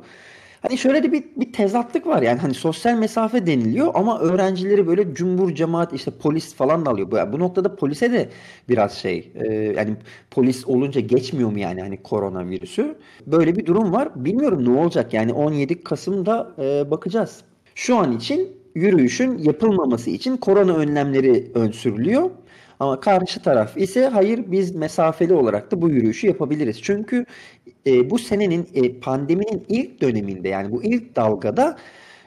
Hani 0.63 0.79
şöyle 0.79 1.03
de 1.03 1.13
bir, 1.13 1.25
bir 1.37 1.53
tezatlık 1.53 2.07
var 2.07 2.23
yani 2.23 2.39
hani 2.39 2.55
sosyal 2.55 2.99
mesafe 2.99 3.47
deniliyor 3.47 3.91
ama 3.95 4.21
öğrencileri 4.21 4.87
böyle 4.87 5.15
cümbur 5.15 5.55
cemaat 5.55 5.93
işte 5.93 6.11
polis 6.11 6.55
falan 6.55 6.87
da 6.87 6.91
alıyor. 6.91 7.11
Bu, 7.11 7.33
bu 7.33 7.41
noktada 7.41 7.77
polise 7.77 8.13
de 8.13 8.29
biraz 8.69 8.95
şey 8.95 9.33
e, 9.35 9.53
yani 9.53 9.97
polis 10.31 10.67
olunca 10.67 11.01
geçmiyor 11.01 11.51
mu 11.51 11.59
yani 11.59 11.81
hani 11.81 12.03
koronavirüsü? 12.03 12.99
Böyle 13.27 13.57
bir 13.57 13.67
durum 13.67 13.93
var. 13.93 14.25
Bilmiyorum 14.25 14.65
ne 14.65 14.81
olacak 14.81 15.15
yani 15.15 15.33
17 15.33 15.83
Kasım'da 15.83 16.55
e, 16.59 16.91
bakacağız. 16.91 17.41
Şu 17.75 17.97
an 17.97 18.17
için 18.17 18.66
yürüyüşün 18.77 19.39
yapılmaması 19.39 20.11
için 20.11 20.37
korona 20.37 20.77
önlemleri 20.77 21.51
ön 21.55 21.71
sürülüyor. 21.71 22.31
Ama 22.81 23.01
karşı 23.01 23.43
taraf 23.43 23.77
ise 23.77 24.07
hayır 24.07 24.45
biz 24.47 24.75
mesafeli 24.75 25.35
olarak 25.35 25.71
da 25.71 25.83
bu 25.83 25.91
yürüyüşü 25.91 26.27
yapabiliriz. 26.27 26.83
Çünkü 26.83 27.27
e, 27.87 28.11
bu 28.11 28.19
senenin 28.19 28.69
e, 28.75 28.93
pandeminin 29.01 29.65
ilk 29.69 30.01
döneminde 30.01 30.49
yani 30.49 30.73
bu 30.73 30.85
ilk 30.85 31.17
dalgada 31.17 31.77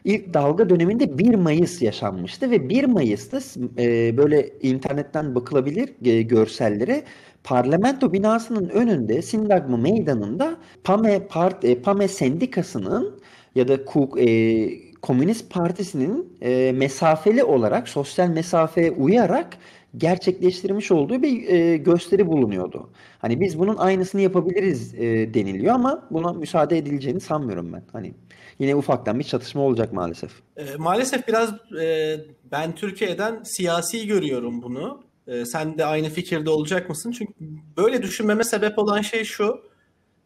ilk 0.06 0.34
dalga 0.34 0.70
döneminde 0.70 1.18
1 1.18 1.36
Mayıs 1.36 1.82
yaşanmıştı 1.82 2.52
ve 2.52 2.70
1 2.70 2.84
Mayıs'ta 2.84 3.40
e, 3.78 4.18
böyle 4.18 4.50
internetten 4.62 5.36
bakılabilir 5.36 5.90
e, 6.06 6.22
görsellere 6.22 7.04
parlamento 7.44 8.14
binasının 8.14 8.70
önünde 8.70 9.22
Sindagma 9.22 9.78
Meydanı'nda 9.78 10.58
PAME, 10.84 11.28
Part, 11.28 11.66
e, 11.66 11.82
PAME 11.82 12.08
Sendikası'nın 12.08 13.20
ya 13.56 13.68
da 13.68 13.86
KUK, 13.86 14.20
e, 14.20 14.89
Komünist 15.02 15.50
Partisi'nin 15.50 16.38
e, 16.42 16.72
mesafeli 16.72 17.44
olarak 17.44 17.90
sosyal 17.90 18.28
mesafeye 18.28 18.92
uyarak 18.92 19.58
gerçekleştirmiş 19.98 20.92
olduğu 20.92 21.24
bir 21.24 21.48
e, 21.50 21.78
gösteri 21.78 22.28
bulunuyordu. 22.28 22.90
Hani 23.20 23.42
biz 23.42 23.60
bunun 23.60 23.78
aynısını 23.78 24.22
yapabiliriz 24.22 24.94
e, 24.96 25.34
deniliyor 25.34 25.76
ama 25.76 26.08
buna 26.12 26.34
müsaade 26.34 26.78
edileceğini 26.78 27.20
sanmıyorum 27.20 27.74
ben. 27.74 27.84
Hani 27.94 28.14
yine 28.60 28.76
ufaktan 28.76 29.20
bir 29.20 29.24
çatışma 29.24 29.62
olacak 29.62 29.94
maalesef. 29.94 30.32
E, 30.58 30.76
maalesef 30.78 31.28
biraz 31.28 31.54
e, 31.82 32.18
ben 32.52 32.76
Türkiye'den 32.76 33.44
siyasi 33.44 34.08
görüyorum 34.08 34.62
bunu. 34.62 35.04
E, 35.28 35.46
sen 35.46 35.78
de 35.78 35.86
aynı 35.86 36.10
fikirde 36.10 36.50
olacak 36.50 36.90
mısın? 36.90 37.12
Çünkü 37.12 37.34
böyle 37.78 38.02
düşünmeme 38.02 38.44
sebep 38.44 38.80
olan 38.80 39.02
şey 39.02 39.24
şu. 39.24 39.69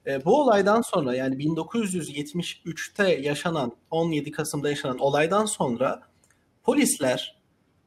E, 0.07 0.25
bu 0.25 0.41
olaydan 0.41 0.81
sonra 0.81 1.15
yani 1.15 1.36
1973'te 1.36 3.10
yaşanan 3.10 3.72
17 3.91 4.31
Kasım'da 4.31 4.69
yaşanan 4.69 5.00
olaydan 5.00 5.45
sonra 5.45 6.01
polisler 6.63 7.41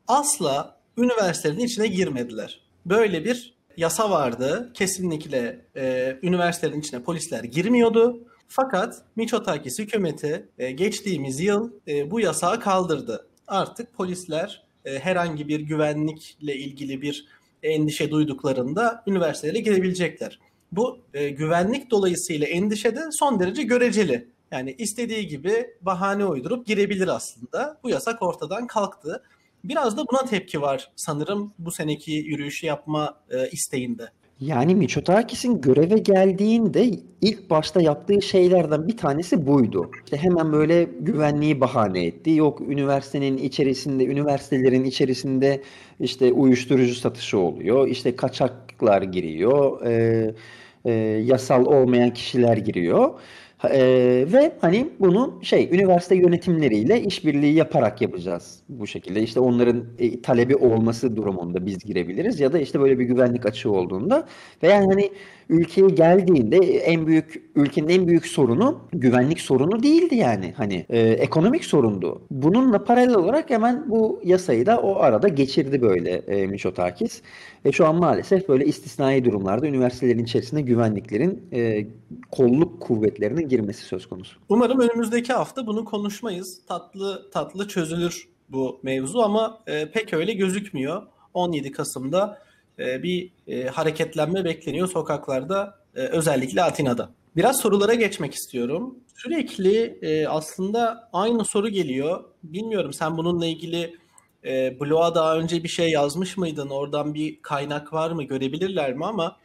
asla 0.08 0.76
üniversitelerin 0.98 1.60
içine 1.60 1.86
girmediler. 1.86 2.60
Böyle 2.86 3.24
bir 3.24 3.54
yasa 3.76 4.10
vardı. 4.10 4.70
Kesinlikle 4.74 5.64
e, 5.76 6.16
üniversitelerin 6.22 6.80
içine 6.80 7.02
polisler 7.02 7.44
girmiyordu. 7.44 8.26
Fakat 8.48 9.02
Miçotakis 9.16 9.78
hükümeti 9.78 10.48
e, 10.58 10.70
geçtiğimiz 10.70 11.40
yıl 11.40 11.70
e, 11.88 12.10
bu 12.10 12.20
yasağı 12.20 12.60
kaldırdı. 12.60 13.26
Artık 13.48 13.94
polisler 13.94 14.66
e, 14.84 14.98
herhangi 14.98 15.48
bir 15.48 15.60
güvenlikle 15.60 16.56
ilgili 16.56 17.02
bir 17.02 17.26
endişe 17.62 18.10
duyduklarında 18.10 19.02
üniversitelere 19.06 19.60
girebilecekler. 19.60 20.38
Bu 20.72 20.98
e, 21.14 21.28
güvenlik 21.28 21.90
dolayısıyla 21.90 22.46
endişe 22.46 22.96
de 22.96 23.00
son 23.10 23.40
derece 23.40 23.62
göreceli. 23.62 24.28
Yani 24.50 24.74
istediği 24.78 25.26
gibi 25.26 25.66
bahane 25.80 26.24
uydurup 26.26 26.66
girebilir 26.66 27.08
aslında. 27.08 27.78
Bu 27.84 27.90
yasak 27.90 28.22
ortadan 28.22 28.66
kalktı. 28.66 29.22
Biraz 29.64 29.96
da 29.96 30.04
buna 30.12 30.24
tepki 30.24 30.60
var 30.60 30.90
sanırım 30.96 31.52
bu 31.58 31.70
seneki 31.70 32.12
yürüyüşü 32.12 32.66
yapma 32.66 33.20
e, 33.30 33.50
isteğinde. 33.50 34.10
Yani 34.40 34.74
Mitsotakis'in 34.74 35.60
göreve 35.60 35.98
geldiğinde 35.98 36.90
ilk 37.20 37.50
başta 37.50 37.80
yaptığı 37.80 38.22
şeylerden 38.22 38.88
bir 38.88 38.96
tanesi 38.96 39.46
buydu. 39.46 39.90
İşte 40.04 40.16
hemen 40.16 40.52
böyle 40.52 40.84
güvenliği 41.00 41.60
bahane 41.60 42.04
etti. 42.04 42.30
Yok 42.30 42.60
üniversitenin 42.60 43.36
içerisinde, 43.36 44.04
üniversitelerin 44.06 44.84
içerisinde 44.84 45.62
işte 46.00 46.32
uyuşturucu 46.32 46.94
satışı 46.94 47.38
oluyor. 47.38 47.88
İşte 47.88 48.16
kaçaklar 48.76 49.02
giriyor. 49.02 49.86
E, 49.86 50.34
e, 50.84 50.92
yasal 51.24 51.66
olmayan 51.66 52.10
kişiler 52.10 52.56
giriyor. 52.56 53.20
E, 53.64 53.78
ve 54.32 54.52
hani 54.60 54.88
bunu 55.00 55.38
şey 55.42 55.68
üniversite 55.72 56.16
yönetimleriyle 56.16 57.02
işbirliği 57.02 57.54
yaparak 57.54 58.02
yapacağız 58.02 58.60
bu 58.68 58.86
şekilde. 58.86 59.22
İşte 59.22 59.40
onların 59.40 59.84
e, 59.98 60.22
talebi 60.22 60.56
olması 60.56 61.16
durumunda 61.16 61.66
biz 61.66 61.78
girebiliriz 61.78 62.40
ya 62.40 62.52
da 62.52 62.58
işte 62.58 62.80
böyle 62.80 62.98
bir 62.98 63.04
güvenlik 63.04 63.46
açığı 63.46 63.70
olduğunda 63.70 64.26
ve 64.62 64.68
yani 64.68 64.86
hani 64.86 65.10
ülkeye 65.48 65.88
geldiğinde 65.88 66.56
en 66.76 67.06
büyük 67.06 67.42
ülkenin 67.56 67.88
en 67.88 68.08
büyük 68.08 68.26
sorunu 68.26 68.80
güvenlik 68.92 69.40
sorunu 69.40 69.82
değildi 69.82 70.14
yani 70.14 70.54
hani 70.56 70.86
e, 70.88 71.00
ekonomik 71.00 71.64
sorundu. 71.64 72.22
Bununla 72.30 72.84
paralel 72.84 73.14
olarak 73.14 73.50
hemen 73.50 73.90
bu 73.90 74.20
yasayı 74.24 74.66
da 74.66 74.80
o 74.80 74.96
arada 74.96 75.28
geçirdi 75.28 75.82
böyle 75.82 76.10
e, 76.10 76.46
Mitsotakis. 76.46 77.22
Ve 77.64 77.72
şu 77.72 77.86
an 77.86 77.96
maalesef 77.96 78.48
böyle 78.48 78.64
istisnai 78.64 79.24
durumlarda 79.24 79.66
üniversitelerin 79.66 80.24
içerisinde 80.24 80.62
güvenliklerin 80.62 81.42
e, 81.52 81.86
kolluk 82.30 82.80
kuvvetlerinin 82.80 83.45
girmesi 83.48 83.84
söz 83.84 84.08
konusu. 84.08 84.38
Umarım 84.48 84.80
önümüzdeki 84.80 85.32
hafta 85.32 85.66
bunu 85.66 85.84
konuşmayız. 85.84 86.60
Tatlı 86.68 87.30
tatlı 87.30 87.68
çözülür 87.68 88.28
bu 88.48 88.80
mevzu 88.82 89.18
ama 89.18 89.62
e, 89.66 89.90
pek 89.90 90.14
öyle 90.14 90.32
gözükmüyor. 90.32 91.02
17 91.34 91.72
Kasım'da 91.72 92.42
e, 92.78 93.02
bir 93.02 93.30
e, 93.46 93.66
hareketlenme 93.66 94.44
bekleniyor 94.44 94.88
sokaklarda 94.88 95.78
e, 95.94 96.00
özellikle 96.00 96.62
Atina'da. 96.62 97.10
Biraz 97.36 97.60
sorulara 97.60 97.94
geçmek 97.94 98.34
istiyorum. 98.34 98.98
Sürekli 99.14 99.98
e, 100.02 100.26
aslında 100.26 101.08
aynı 101.12 101.44
soru 101.44 101.68
geliyor. 101.68 102.24
Bilmiyorum 102.42 102.92
sen 102.92 103.16
bununla 103.16 103.46
ilgili 103.46 103.96
e, 104.44 104.80
blog'a 104.80 105.14
daha 105.14 105.38
önce 105.38 105.62
bir 105.62 105.68
şey 105.68 105.90
yazmış 105.90 106.36
mıydın? 106.36 106.68
Oradan 106.68 107.14
bir 107.14 107.42
kaynak 107.42 107.92
var 107.92 108.10
mı? 108.10 108.22
Görebilirler 108.22 108.94
mi? 108.94 109.06
Ama 109.06 109.36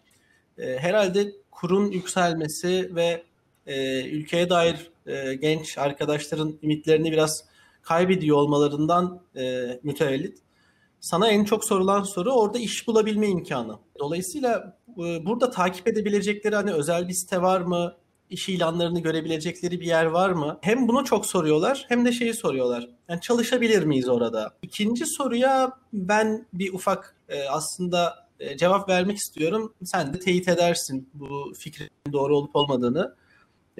e, 0.58 0.77
herhalde 0.77 1.31
kurun 1.51 1.91
yükselmesi 1.91 2.96
ve 2.96 3.24
e, 3.68 4.03
ülkeye 4.10 4.50
dair 4.50 4.91
e, 5.06 5.34
genç 5.34 5.77
arkadaşların 5.77 6.60
ümitlerini 6.63 7.12
biraz 7.12 7.46
kaybediyor 7.82 8.38
olmalarından 8.38 9.22
e, 9.36 9.80
mütevellit. 9.84 10.38
Sana 11.00 11.30
en 11.30 11.44
çok 11.44 11.65
sorulan 11.65 12.03
soru 12.03 12.32
orada 12.32 12.58
iş 12.58 12.88
bulabilme 12.88 13.27
imkanı. 13.27 13.77
Dolayısıyla 14.00 14.77
e, 14.89 15.25
burada 15.25 15.51
takip 15.51 15.88
edebilecekleri 15.88 16.56
hani 16.56 16.72
özel 16.72 17.08
bir 17.08 17.13
site 17.13 17.41
var 17.41 17.62
mı? 17.62 17.96
iş 18.32 18.50
ilanlarını 18.50 19.00
görebilecekleri 19.00 19.82
bir 19.82 19.86
yer 19.86 20.06
var 20.06 20.30
mı? 20.30 20.58
Hem 20.62 20.88
bunu 20.88 21.03
çok 21.03 21.25
soruyorlar 21.25 21.86
hem 21.88 22.06
de 22.06 22.12
şeyi 22.12 22.34
soruyorlar. 22.34 22.89
Yani 23.10 23.22
çalışabilir 23.22 23.84
miyiz 23.84 24.10
orada? 24.10 24.53
İkinci 24.62 25.06
soruya 25.06 25.72
ben 25.94 26.48
bir 26.53 26.74
ufak 26.74 27.15
e, 27.30 27.44
aslında 27.44 28.27
e, 28.39 28.58
cevap 28.58 28.89
vermek 28.89 29.18
istiyorum. 29.18 29.74
Sen 29.84 30.13
de 30.13 30.20
teyit 30.20 30.48
edersin 30.48 31.10
bu 31.13 31.53
fikrin 31.58 31.89
doğru 32.13 32.38
olup 32.38 32.56
olmadığını. 32.56 33.15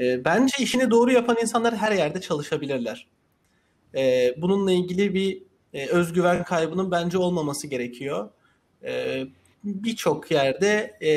E, 0.02 0.26
bence 0.26 0.64
işini 0.64 0.92
doğru 0.92 1.12
yapan 1.12 1.38
insanlar 1.42 1.76
her 1.78 1.92
yerde 1.92 2.22
çalışabilirler. 2.22 3.08
E, 3.96 4.34
bununla 4.38 4.72
ilgili 4.72 5.14
bir 5.14 5.44
e, 5.74 5.88
özgüven 5.88 6.44
kaybının 6.44 6.92
bence 6.92 7.18
olmaması 7.18 7.68
gerekiyor. 7.68 8.30
E, 8.84 9.24
Birçok 9.64 10.32
yerde 10.32 10.98
e, 11.04 11.12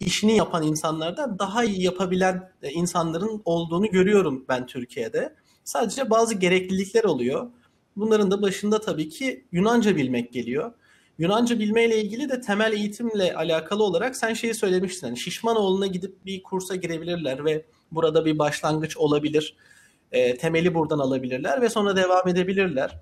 işini 0.00 0.36
yapan 0.36 0.62
insanlardan 0.62 1.38
daha 1.38 1.64
iyi 1.64 1.82
yapabilen 1.82 2.50
e, 2.62 2.70
insanların 2.70 3.42
olduğunu 3.44 3.86
görüyorum 3.90 4.44
ben 4.48 4.66
Türkiye'de. 4.66 5.34
Sadece 5.64 6.10
bazı 6.10 6.34
gereklilikler 6.34 7.04
oluyor. 7.04 7.50
Bunların 7.96 8.30
da 8.30 8.42
başında 8.42 8.80
tabii 8.80 9.08
ki 9.08 9.44
Yunanca 9.52 9.96
bilmek 9.96 10.32
geliyor. 10.32 10.72
Yunanca 11.18 11.58
bilmeyle 11.58 12.02
ilgili 12.02 12.28
de 12.28 12.40
temel 12.40 12.72
eğitimle 12.72 13.34
alakalı 13.34 13.82
olarak 13.82 14.16
sen 14.16 14.34
şeyi 14.34 14.54
söylemiştin. 14.54 15.06
Hani 15.06 15.18
Şişmanoğlu'na 15.18 15.86
gidip 15.86 16.26
bir 16.26 16.42
kursa 16.42 16.76
girebilirler 16.76 17.44
ve 17.44 17.64
burada 17.94 18.24
bir 18.24 18.38
başlangıç 18.38 18.96
olabilir. 18.96 19.56
E, 20.12 20.36
temeli 20.36 20.74
buradan 20.74 20.98
alabilirler 20.98 21.62
ve 21.62 21.68
sonra 21.68 21.96
devam 21.96 22.28
edebilirler. 22.28 23.00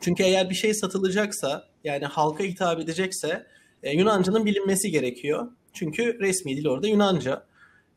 Çünkü 0.00 0.22
eğer 0.22 0.50
bir 0.50 0.54
şey 0.54 0.74
satılacaksa 0.74 1.68
yani 1.84 2.04
halka 2.04 2.44
hitap 2.44 2.80
edecekse 2.80 3.46
e, 3.82 3.96
Yunanca'nın 3.96 4.46
bilinmesi 4.46 4.90
gerekiyor. 4.90 5.48
Çünkü 5.72 6.18
resmi 6.20 6.56
dil 6.56 6.66
orada 6.66 6.88
Yunanca. 6.88 7.46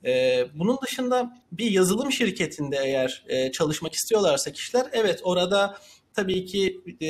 E, 0.05 0.45
bunun 0.55 0.77
dışında 0.81 1.43
bir 1.51 1.71
yazılım 1.71 2.11
şirketinde 2.11 2.77
eğer 2.83 3.23
e, 3.27 3.51
çalışmak 3.51 3.93
istiyorlarsa 3.93 4.51
kişiler 4.51 4.85
evet 4.91 5.21
orada 5.23 5.77
tabii 6.13 6.45
ki 6.45 6.81
e, 7.01 7.07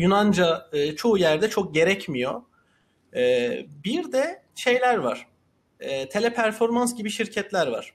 Yunanca 0.00 0.66
e, 0.72 0.96
çoğu 0.96 1.18
yerde 1.18 1.50
çok 1.50 1.74
gerekmiyor. 1.74 2.42
E, 3.16 3.50
bir 3.84 4.12
de 4.12 4.42
şeyler 4.54 4.96
var. 4.96 5.26
E, 5.80 6.08
teleperformans 6.08 6.96
gibi 6.96 7.10
şirketler 7.10 7.66
var. 7.66 7.94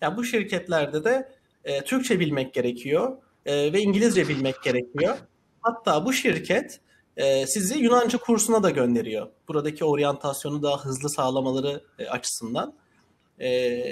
Yani 0.00 0.16
bu 0.16 0.24
şirketlerde 0.24 1.04
de 1.04 1.28
e, 1.64 1.84
Türkçe 1.84 2.20
bilmek 2.20 2.54
gerekiyor 2.54 3.16
e, 3.46 3.72
ve 3.72 3.80
İngilizce 3.80 4.28
bilmek 4.28 4.62
gerekiyor. 4.62 5.16
Hatta 5.60 6.04
bu 6.04 6.12
şirket 6.12 6.80
e, 7.16 7.46
sizi 7.46 7.78
Yunanca 7.78 8.18
kursuna 8.18 8.62
da 8.62 8.70
gönderiyor. 8.70 9.28
Buradaki 9.48 9.84
oryantasyonu 9.84 10.62
daha 10.62 10.84
hızlı 10.84 11.10
sağlamaları 11.10 11.84
e, 11.98 12.06
açısından. 12.06 12.74
E, 13.40 13.82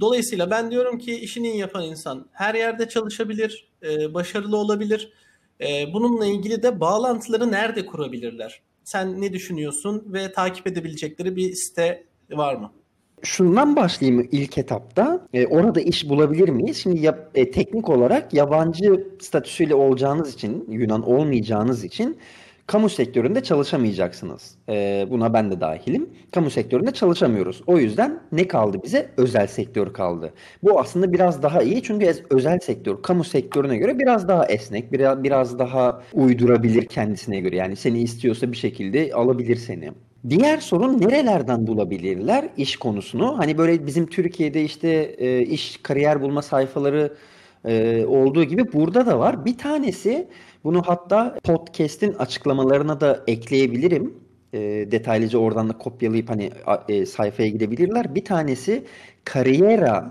dolayısıyla 0.00 0.50
ben 0.50 0.70
diyorum 0.70 0.98
ki 0.98 1.14
işini 1.20 1.58
yapan 1.58 1.84
insan 1.84 2.28
her 2.32 2.54
yerde 2.54 2.88
çalışabilir, 2.88 3.68
e, 3.82 4.14
başarılı 4.14 4.56
olabilir. 4.56 5.12
E, 5.60 5.92
bununla 5.92 6.26
ilgili 6.26 6.62
de 6.62 6.80
bağlantıları 6.80 7.52
nerede 7.52 7.86
kurabilirler? 7.86 8.62
Sen 8.84 9.20
ne 9.20 9.32
düşünüyorsun 9.32 10.04
ve 10.06 10.32
takip 10.32 10.66
edebilecekleri 10.66 11.36
bir 11.36 11.52
site 11.52 12.04
var 12.30 12.54
mı? 12.54 12.72
Şundan 13.22 13.76
başlayayım 13.76 14.28
ilk 14.32 14.58
etapta. 14.58 15.26
E, 15.32 15.46
orada 15.46 15.80
iş 15.80 16.08
bulabilir 16.08 16.48
miyiz? 16.48 16.76
Şimdi 16.76 17.00
ya, 17.00 17.28
e, 17.34 17.50
teknik 17.50 17.88
olarak 17.88 18.34
yabancı 18.34 19.06
statüsüyle 19.20 19.74
olacağınız 19.74 20.34
için, 20.34 20.64
Yunan 20.70 21.02
olmayacağınız 21.08 21.84
için 21.84 22.18
kamu 22.66 22.88
sektöründe 22.88 23.42
çalışamayacaksınız. 23.42 24.54
E, 24.68 25.06
buna 25.10 25.34
ben 25.34 25.50
de 25.50 25.60
dahilim. 25.60 26.10
Kamu 26.32 26.50
sektöründe 26.50 26.90
çalışamıyoruz. 26.90 27.62
O 27.66 27.78
yüzden 27.78 28.20
ne 28.32 28.48
kaldı 28.48 28.78
bize? 28.84 29.10
Özel 29.16 29.46
sektör 29.46 29.92
kaldı. 29.92 30.34
Bu 30.62 30.80
aslında 30.80 31.12
biraz 31.12 31.42
daha 31.42 31.62
iyi 31.62 31.82
çünkü 31.82 32.12
özel 32.30 32.58
sektör 32.58 33.02
kamu 33.02 33.24
sektörüne 33.24 33.76
göre 33.76 33.98
biraz 33.98 34.28
daha 34.28 34.46
esnek, 34.46 34.92
biraz, 34.92 35.22
biraz 35.24 35.58
daha 35.58 36.02
uydurabilir 36.12 36.86
kendisine 36.86 37.40
göre. 37.40 37.56
Yani 37.56 37.76
seni 37.76 38.00
istiyorsa 38.00 38.52
bir 38.52 38.56
şekilde 38.56 39.12
alabilir 39.14 39.56
seni. 39.56 39.92
Diğer 40.28 40.58
sorun 40.58 41.00
nerelerden 41.00 41.66
bulabilirler 41.66 42.48
iş 42.56 42.76
konusunu? 42.76 43.38
Hani 43.38 43.58
böyle 43.58 43.86
bizim 43.86 44.06
Türkiye'de 44.06 44.64
işte 44.64 44.88
e, 45.18 45.42
iş 45.42 45.76
kariyer 45.82 46.20
bulma 46.20 46.42
sayfaları 46.42 47.16
e, 47.64 48.04
olduğu 48.06 48.44
gibi 48.44 48.72
burada 48.72 49.06
da 49.06 49.18
var. 49.18 49.44
Bir 49.44 49.58
tanesi 49.58 50.28
bunu 50.64 50.82
hatta 50.86 51.38
podcast'in 51.44 52.12
açıklamalarına 52.12 53.00
da 53.00 53.24
ekleyebilirim. 53.26 54.14
E, 54.52 54.58
detaylıca 54.90 55.38
oradan 55.38 55.68
da 55.68 55.78
kopyalayıp 55.78 56.30
hani 56.30 56.50
e, 56.88 57.06
sayfaya 57.06 57.48
gidebilirler. 57.48 58.14
Bir 58.14 58.24
tanesi 58.24 58.84
kariyera.gr 59.24 60.06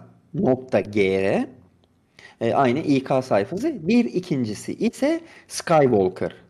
e, 2.41 2.53
aynı 2.53 2.79
İK 2.79 3.09
sayfası. 3.23 3.87
Bir 3.87 4.05
ikincisi 4.05 4.73
ise 4.73 5.21
Skywalker. 5.47 6.44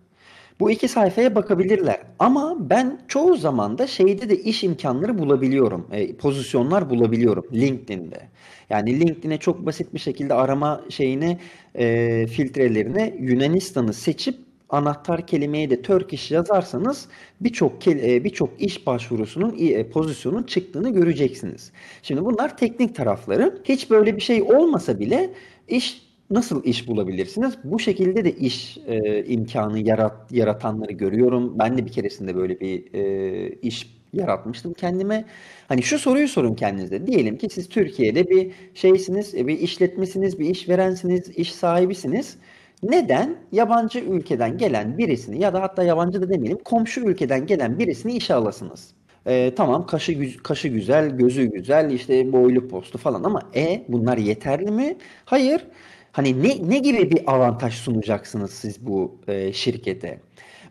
Bu 0.60 0.72
iki 0.72 0.88
sayfaya 0.88 1.36
bakabilirler. 1.36 2.02
Ama 2.20 2.58
ben 2.60 3.00
çoğu 3.08 3.38
zaman 3.38 3.78
da 3.78 3.88
şeyde 3.88 4.30
de 4.30 4.38
iş 4.38 4.64
imkanları 4.64 5.18
bulabiliyorum. 5.18 5.88
E, 5.92 6.16
pozisyonlar 6.16 6.90
bulabiliyorum 6.90 7.46
LinkedIn'de. 7.54 8.20
Yani 8.70 9.00
LinkedIn'e 9.00 9.38
çok 9.38 9.66
basit 9.66 9.94
bir 9.94 10.00
şekilde 10.00 10.34
arama 10.34 10.82
şeyine 10.90 11.40
e, 11.76 12.28
filtrelerine 12.28 13.16
Yunanistan'ı 13.20 13.94
seçip 13.94 14.36
anahtar 14.70 15.28
kelimeyi 15.28 15.70
de 15.70 15.82
Turkish 15.82 16.32
yazarsanız 16.32 17.08
birçok 17.42 17.88
e, 17.88 18.24
birçok 18.24 18.62
iş 18.62 18.88
başvurusunun 18.88 19.56
e, 19.60 19.90
pozisyonun 19.90 20.44
çıktığını 20.44 20.94
göreceksiniz. 20.94 21.72
Şimdi 22.04 22.26
bunlar 22.26 22.58
teknik 22.58 22.96
tarafları. 22.96 23.62
Hiç 23.64 23.90
böyle 23.90 24.16
bir 24.16 24.22
şey 24.22 24.42
olmasa 24.42 25.00
bile 25.00 25.30
iş 25.68 26.05
nasıl 26.30 26.64
iş 26.64 26.88
bulabilirsiniz? 26.88 27.54
Bu 27.64 27.80
şekilde 27.80 28.26
de 28.26 28.32
iş 28.32 28.78
e, 28.88 29.26
imkanı 29.26 29.80
yarat, 29.80 30.32
yaratanları 30.32 30.92
görüyorum. 30.92 31.60
Ben 31.60 31.78
de 31.78 31.86
bir 31.86 31.92
keresinde 31.92 32.36
böyle 32.36 32.60
bir 32.60 32.94
e, 32.94 33.50
iş 33.62 33.96
yaratmıştım 34.14 34.74
kendime. 34.74 35.26
Hani 35.68 35.84
şu 35.84 36.00
soruyu 36.00 36.28
sorun 36.28 36.56
kendinize. 36.56 37.08
Diyelim 37.08 37.38
ki 37.38 37.50
siz 37.50 37.70
Türkiye'de 37.70 38.30
bir 38.30 38.52
şeysiniz, 38.74 39.36
e, 39.36 39.48
bir 39.48 39.60
işletmesiniz, 39.60 40.40
bir 40.40 40.50
işverensiniz, 40.50 41.30
iş 41.30 41.54
sahibisiniz. 41.56 42.38
Neden 42.84 43.38
yabancı 43.52 44.00
ülkeden 44.00 44.58
gelen 44.58 44.98
birisini 44.98 45.42
ya 45.44 45.54
da 45.54 45.62
hatta 45.62 45.84
yabancı 45.84 46.22
da 46.22 46.30
demeyelim 46.30 46.58
komşu 46.66 47.02
ülkeden 47.02 47.46
gelen 47.46 47.80
birisini 47.80 48.14
işe 48.18 48.34
alasınız? 48.34 48.94
Ee, 49.28 49.54
tamam 49.56 49.86
kaşı 49.86 50.38
kaşı 50.44 50.68
güzel, 50.68 51.10
gözü 51.18 51.46
güzel, 51.46 51.92
işte 51.92 52.34
boylu 52.34 52.68
postu 52.68 52.98
falan 52.98 53.24
ama 53.24 53.42
e 53.56 53.86
bunlar 53.90 54.18
yeterli 54.18 54.72
mi? 54.72 54.98
Hayır. 55.26 55.62
Hani 56.16 56.44
ne, 56.44 56.70
ne 56.70 56.80
gibi 56.80 57.12
bir 57.12 57.34
avantaj 57.34 57.74
sunacaksınız 57.74 58.52
siz 58.52 58.86
bu 58.86 59.18
e, 59.28 59.54
şirkete? 59.54 60.20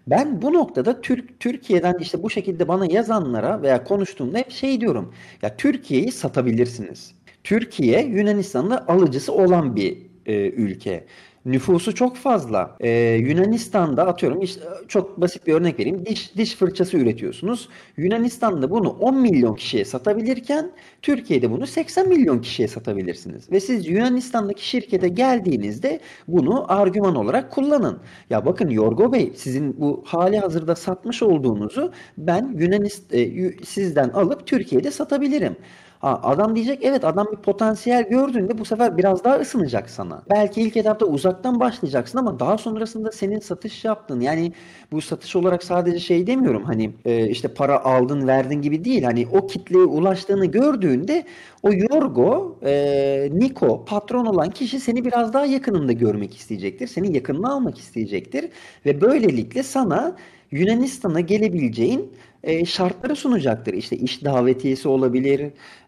Ben 0.06 0.42
bu 0.42 0.54
noktada 0.54 1.00
Türk 1.00 1.40
Türkiye'den 1.40 1.94
işte 2.00 2.22
bu 2.22 2.30
şekilde 2.30 2.68
bana 2.68 2.86
yazanlara 2.86 3.62
veya 3.62 3.84
konuştuğumda 3.84 4.38
hep 4.38 4.50
şey 4.50 4.80
diyorum. 4.80 5.14
Ya 5.42 5.56
Türkiye'yi 5.56 6.12
satabilirsiniz. 6.12 7.14
Türkiye 7.44 8.02
Yunanistan'da 8.02 8.88
alıcısı 8.88 9.32
olan 9.32 9.76
bir 9.76 9.98
e, 10.26 10.34
ülke. 10.50 11.04
Nüfusu 11.44 11.94
çok 11.94 12.16
fazla. 12.16 12.76
Ee, 12.80 12.90
Yunanistan'da 13.20 14.06
atıyorum 14.06 14.42
işte 14.42 14.60
çok 14.88 15.20
basit 15.20 15.46
bir 15.46 15.54
örnek 15.54 15.78
vereyim. 15.80 16.06
Diş 16.06 16.36
diş 16.36 16.54
fırçası 16.54 16.96
üretiyorsunuz. 16.96 17.68
Yunanistan'da 17.96 18.70
bunu 18.70 18.88
10 18.88 19.16
milyon 19.20 19.54
kişiye 19.54 19.84
satabilirken 19.84 20.72
Türkiye'de 21.02 21.50
bunu 21.50 21.66
80 21.66 22.08
milyon 22.08 22.38
kişiye 22.38 22.68
satabilirsiniz. 22.68 23.50
Ve 23.52 23.60
siz 23.60 23.88
Yunanistan'daki 23.88 24.68
şirkete 24.68 25.08
geldiğinizde 25.08 26.00
bunu 26.28 26.72
argüman 26.72 27.14
olarak 27.14 27.50
kullanın. 27.50 27.98
Ya 28.30 28.46
bakın 28.46 28.70
Yorgo 28.70 29.12
Bey 29.12 29.32
sizin 29.36 29.80
bu 29.80 30.02
hali 30.06 30.38
hazırda 30.38 30.76
satmış 30.76 31.22
olduğunuzu 31.22 31.92
ben 32.18 32.54
Yunanist 32.58 33.14
e, 33.14 33.52
sizden 33.64 34.08
alıp 34.08 34.46
Türkiye'de 34.46 34.90
satabilirim. 34.90 35.56
Adam 36.04 36.56
diyecek 36.56 36.78
evet 36.82 37.04
adam 37.04 37.26
bir 37.32 37.36
potansiyel 37.36 38.08
gördüğünde 38.08 38.58
bu 38.58 38.64
sefer 38.64 38.96
biraz 38.96 39.24
daha 39.24 39.36
ısınacak 39.36 39.90
sana. 39.90 40.22
Belki 40.30 40.62
ilk 40.62 40.76
etapta 40.76 41.06
uzaktan 41.06 41.60
başlayacaksın 41.60 42.18
ama 42.18 42.40
daha 42.40 42.58
sonrasında 42.58 43.12
senin 43.12 43.38
satış 43.40 43.84
yaptın. 43.84 44.20
Yani 44.20 44.52
bu 44.92 45.00
satış 45.00 45.36
olarak 45.36 45.62
sadece 45.62 46.00
şey 46.00 46.26
demiyorum 46.26 46.64
hani 46.64 46.90
e, 47.04 47.28
işte 47.28 47.48
para 47.48 47.84
aldın 47.84 48.26
verdin 48.26 48.62
gibi 48.62 48.84
değil. 48.84 49.02
Hani 49.02 49.26
o 49.32 49.46
kitleye 49.46 49.84
ulaştığını 49.84 50.46
gördüğünde 50.46 51.24
o 51.62 51.72
Yorgo, 51.72 52.58
e, 52.64 53.28
Niko 53.32 53.84
patron 53.84 54.26
olan 54.26 54.50
kişi 54.50 54.80
seni 54.80 55.04
biraz 55.04 55.32
daha 55.32 55.46
yakınında 55.46 55.92
görmek 55.92 56.36
isteyecektir. 56.36 56.86
Senin 56.86 57.14
yakınına 57.14 57.52
almak 57.52 57.78
isteyecektir. 57.78 58.50
Ve 58.86 59.00
böylelikle 59.00 59.62
sana 59.62 60.16
Yunanistan'a 60.50 61.20
gelebileceğin 61.20 62.12
e, 62.44 62.64
şartları 62.64 63.16
sunacaktır. 63.16 63.74
İşte 63.74 63.96
iş 63.96 64.24
davetiyesi 64.24 64.88
olabilir, 64.88 65.40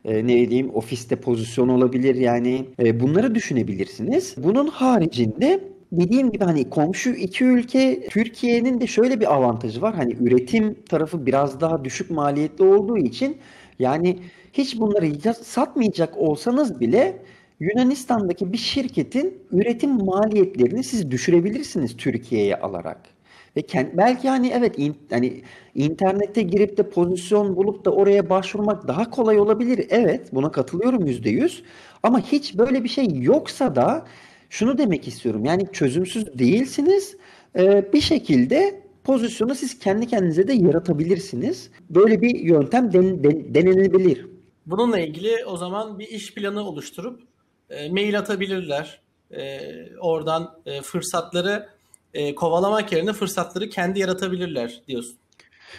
e, 0.04 0.26
ne 0.26 0.28
diyeyim 0.28 0.70
ofiste 0.74 1.16
pozisyon 1.16 1.68
olabilir 1.68 2.14
yani 2.14 2.66
e, 2.82 3.00
bunları 3.00 3.34
düşünebilirsiniz. 3.34 4.34
Bunun 4.36 4.66
haricinde 4.66 5.60
dediğim 5.92 6.30
gibi 6.30 6.44
hani 6.44 6.70
komşu 6.70 7.10
iki 7.10 7.44
ülke 7.44 8.08
Türkiye'nin 8.10 8.80
de 8.80 8.86
şöyle 8.86 9.20
bir 9.20 9.34
avantajı 9.34 9.82
var. 9.82 9.94
Hani 9.94 10.16
üretim 10.20 10.76
tarafı 10.88 11.26
biraz 11.26 11.60
daha 11.60 11.84
düşük 11.84 12.10
maliyetli 12.10 12.64
olduğu 12.64 12.98
için 12.98 13.36
yani 13.78 14.18
hiç 14.52 14.80
bunları 14.80 15.34
satmayacak 15.34 16.16
olsanız 16.16 16.80
bile 16.80 17.22
Yunanistan'daki 17.60 18.52
bir 18.52 18.58
şirketin 18.58 19.42
üretim 19.50 20.04
maliyetlerini 20.04 20.84
siz 20.84 21.10
düşürebilirsiniz 21.10 21.96
Türkiye'ye 21.96 22.56
alarak. 22.56 23.15
Ve 23.56 23.62
kend, 23.62 23.86
belki 23.94 24.28
hani 24.28 24.48
evet 24.48 24.78
in, 24.78 24.96
hani 25.10 25.42
internette 25.74 26.42
girip 26.42 26.76
de 26.76 26.90
pozisyon 26.90 27.56
bulup 27.56 27.84
da 27.84 27.90
oraya 27.90 28.30
başvurmak 28.30 28.88
daha 28.88 29.10
kolay 29.10 29.40
olabilir. 29.40 29.86
Evet 29.90 30.34
buna 30.34 30.52
katılıyorum 30.52 31.06
yüzde 31.06 31.30
yüz. 31.30 31.62
Ama 32.02 32.20
hiç 32.20 32.58
böyle 32.58 32.84
bir 32.84 32.88
şey 32.88 33.06
yoksa 33.20 33.76
da 33.76 34.06
şunu 34.50 34.78
demek 34.78 35.08
istiyorum. 35.08 35.44
Yani 35.44 35.66
çözümsüz 35.72 36.38
değilsiniz. 36.38 37.16
Ee, 37.58 37.92
bir 37.92 38.00
şekilde 38.00 38.80
pozisyonu 39.04 39.54
siz 39.54 39.78
kendi 39.78 40.06
kendinize 40.06 40.48
de 40.48 40.52
yaratabilirsiniz. 40.52 41.70
Böyle 41.90 42.22
bir 42.22 42.40
yöntem 42.40 42.92
den, 42.92 43.24
den, 43.24 43.54
denenebilir. 43.54 44.26
Bununla 44.66 44.98
ilgili 44.98 45.44
o 45.46 45.56
zaman 45.56 45.98
bir 45.98 46.08
iş 46.08 46.34
planı 46.34 46.68
oluşturup 46.68 47.22
e, 47.70 47.88
mail 47.88 48.18
atabilirler. 48.18 49.00
E, 49.30 49.60
oradan 50.00 50.60
e, 50.66 50.82
fırsatları 50.82 51.75
e, 52.16 52.34
kovalamak 52.34 52.92
yerine 52.92 53.12
fırsatları 53.12 53.68
kendi 53.68 54.00
yaratabilirler 54.00 54.82
diyorsun. 54.88 55.16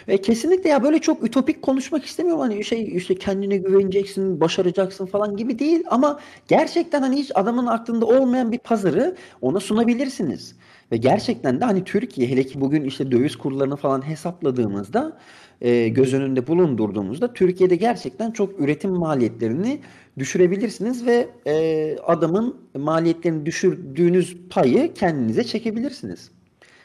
E, 0.08 0.20
kesinlikle 0.20 0.70
ya 0.70 0.82
böyle 0.82 0.98
çok 0.98 1.24
ütopik 1.24 1.62
konuşmak 1.62 2.04
istemiyorum. 2.04 2.40
Hani 2.40 2.64
şey 2.64 2.96
işte 2.96 3.14
kendine 3.14 3.56
güveneceksin, 3.56 4.40
başaracaksın 4.40 5.06
falan 5.06 5.36
gibi 5.36 5.58
değil 5.58 5.82
ama 5.90 6.20
gerçekten 6.48 7.02
hani 7.02 7.16
hiç 7.16 7.30
adamın 7.34 7.66
aklında 7.66 8.06
olmayan 8.06 8.52
bir 8.52 8.58
pazarı 8.58 9.16
ona 9.40 9.60
sunabilirsiniz. 9.60 10.54
Ve 10.92 10.96
gerçekten 10.96 11.60
de 11.60 11.64
hani 11.64 11.84
Türkiye 11.84 12.28
hele 12.28 12.44
ki 12.44 12.60
bugün 12.60 12.84
işte 12.84 13.12
döviz 13.12 13.36
kurlarını 13.36 13.76
falan 13.76 14.08
hesapladığımızda 14.08 15.18
e, 15.60 15.88
göz 15.88 16.14
önünde 16.14 16.46
bulundurduğumuzda 16.46 17.32
Türkiye'de 17.32 17.76
gerçekten 17.76 18.30
çok 18.30 18.60
üretim 18.60 18.90
maliyetlerini 18.90 19.80
düşürebilirsiniz 20.18 21.06
ve 21.06 21.28
e, 21.46 21.96
adamın 22.06 22.56
maliyetlerini 22.74 23.46
düşürdüğünüz 23.46 24.36
payı 24.50 24.94
kendinize 24.94 25.44
çekebilirsiniz. 25.44 26.30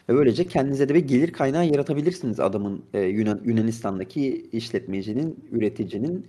Ve 0.09 0.13
böylece 0.13 0.47
kendinize 0.47 0.89
de 0.89 0.93
bir 0.93 0.99
gelir 0.99 1.31
kaynağı 1.31 1.65
yaratabilirsiniz 1.65 2.39
adamın 2.39 2.81
e, 2.93 3.01
Yunan, 3.01 3.41
Yunanistan'daki 3.45 4.49
işletmecinin, 4.51 5.45
üreticinin 5.51 6.27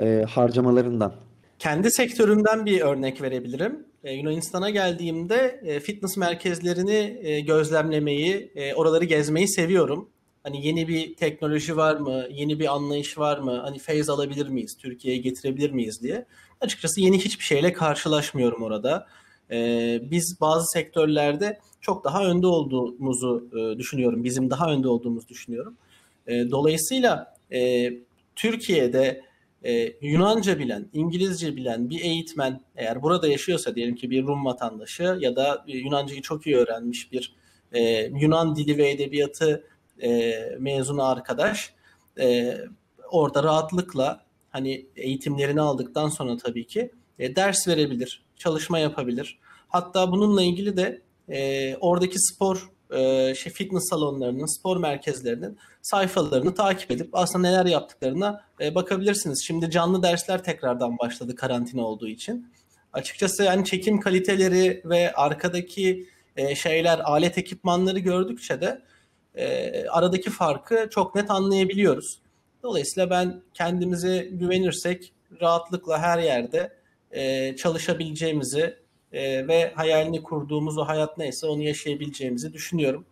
e, 0.00 0.24
harcamalarından. 0.28 1.14
Kendi 1.58 1.90
sektörümden 1.90 2.66
bir 2.66 2.80
örnek 2.80 3.22
verebilirim. 3.22 3.84
E, 4.04 4.12
Yunanistan'a 4.12 4.70
geldiğimde 4.70 5.60
e, 5.64 5.80
fitness 5.80 6.16
merkezlerini 6.16 7.20
e, 7.22 7.40
gözlemlemeyi, 7.40 8.52
e, 8.54 8.74
oraları 8.74 9.04
gezmeyi 9.04 9.48
seviyorum. 9.48 10.08
Hani 10.42 10.66
yeni 10.66 10.88
bir 10.88 11.14
teknoloji 11.14 11.76
var 11.76 11.96
mı? 11.96 12.24
Yeni 12.30 12.60
bir 12.60 12.74
anlayış 12.74 13.18
var 13.18 13.38
mı? 13.38 13.60
Hani 13.64 13.78
feyz 13.78 14.10
alabilir 14.10 14.48
miyiz? 14.48 14.76
Türkiye'ye 14.78 15.20
getirebilir 15.20 15.70
miyiz 15.70 16.02
diye. 16.02 16.26
Açıkçası 16.60 17.00
yeni 17.00 17.18
hiçbir 17.18 17.44
şeyle 17.44 17.72
karşılaşmıyorum 17.72 18.62
orada. 18.62 19.06
Ee, 19.50 20.00
biz 20.10 20.40
bazı 20.40 20.66
sektörlerde 20.66 21.58
çok 21.80 22.04
daha 22.04 22.24
önde 22.24 22.46
olduğumuzu 22.46 23.50
düşünüyorum. 23.78 24.24
Bizim 24.24 24.50
daha 24.50 24.72
önde 24.72 24.88
olduğumuzu 24.88 25.28
düşünüyorum. 25.28 25.76
E, 26.26 26.50
dolayısıyla 26.50 27.36
e, 27.52 27.92
Türkiye'de 28.36 29.22
e, 29.64 29.92
Yunanca 30.00 30.58
bilen, 30.58 30.88
İngilizce 30.92 31.56
bilen 31.56 31.90
bir 31.90 32.00
eğitmen 32.00 32.60
eğer 32.76 33.02
burada 33.02 33.28
yaşıyorsa 33.28 33.74
diyelim 33.74 33.94
ki 33.94 34.10
bir 34.10 34.22
Rum 34.22 34.44
vatandaşı 34.44 35.16
ya 35.20 35.36
da 35.36 35.64
Yunancayı 35.66 36.22
çok 36.22 36.46
iyi 36.46 36.56
öğrenmiş 36.56 37.12
bir 37.12 37.34
e, 37.72 38.04
Yunan 38.04 38.56
dili 38.56 38.78
ve 38.78 38.90
edebiyatı 38.90 39.64
e, 40.02 40.34
mezunu 40.58 41.04
arkadaş 41.04 41.74
e, 42.20 42.56
orada 43.10 43.42
rahatlıkla 43.42 44.24
hani 44.50 44.86
eğitimlerini 44.96 45.60
aldıktan 45.60 46.08
sonra 46.08 46.36
tabii 46.36 46.66
ki 46.66 46.90
e, 47.18 47.36
ders 47.36 47.68
verebilir, 47.68 48.22
çalışma 48.36 48.78
yapabilir. 48.78 49.38
Hatta 49.68 50.12
bununla 50.12 50.42
ilgili 50.42 50.76
de 50.76 51.02
e, 51.28 51.76
oradaki 51.76 52.18
spor 52.18 52.71
şey 53.34 53.52
fitness 53.52 53.88
salonlarının, 53.88 54.58
spor 54.58 54.76
merkezlerinin 54.76 55.58
sayfalarını 55.82 56.54
takip 56.54 56.90
edip 56.90 57.08
aslında 57.12 57.48
neler 57.48 57.66
yaptıklarına 57.66 58.44
bakabilirsiniz. 58.60 59.44
Şimdi 59.46 59.70
canlı 59.70 60.02
dersler 60.02 60.44
tekrardan 60.44 60.98
başladı 60.98 61.34
karantina 61.34 61.82
olduğu 61.86 62.08
için. 62.08 62.52
Açıkçası 62.92 63.42
yani 63.42 63.64
çekim 63.64 64.00
kaliteleri 64.00 64.82
ve 64.84 65.12
arkadaki 65.12 66.08
şeyler, 66.54 66.98
alet 66.98 67.38
ekipmanları 67.38 67.98
gördükçe 67.98 68.60
de 68.60 68.82
aradaki 69.90 70.30
farkı 70.30 70.88
çok 70.90 71.14
net 71.14 71.30
anlayabiliyoruz. 71.30 72.18
Dolayısıyla 72.62 73.10
ben 73.10 73.42
kendimize 73.54 74.28
güvenirsek 74.32 75.12
rahatlıkla 75.40 75.98
her 75.98 76.18
yerde 76.18 76.72
çalışabileceğimizi 77.56 78.81
e, 79.12 79.48
ve 79.48 79.72
hayalini 79.74 80.22
kurduğumuz 80.22 80.78
o 80.78 80.84
hayat 80.84 81.18
neyse 81.18 81.46
onu 81.46 81.62
yaşayabileceğimizi 81.62 82.52
düşünüyorum. 82.52 83.04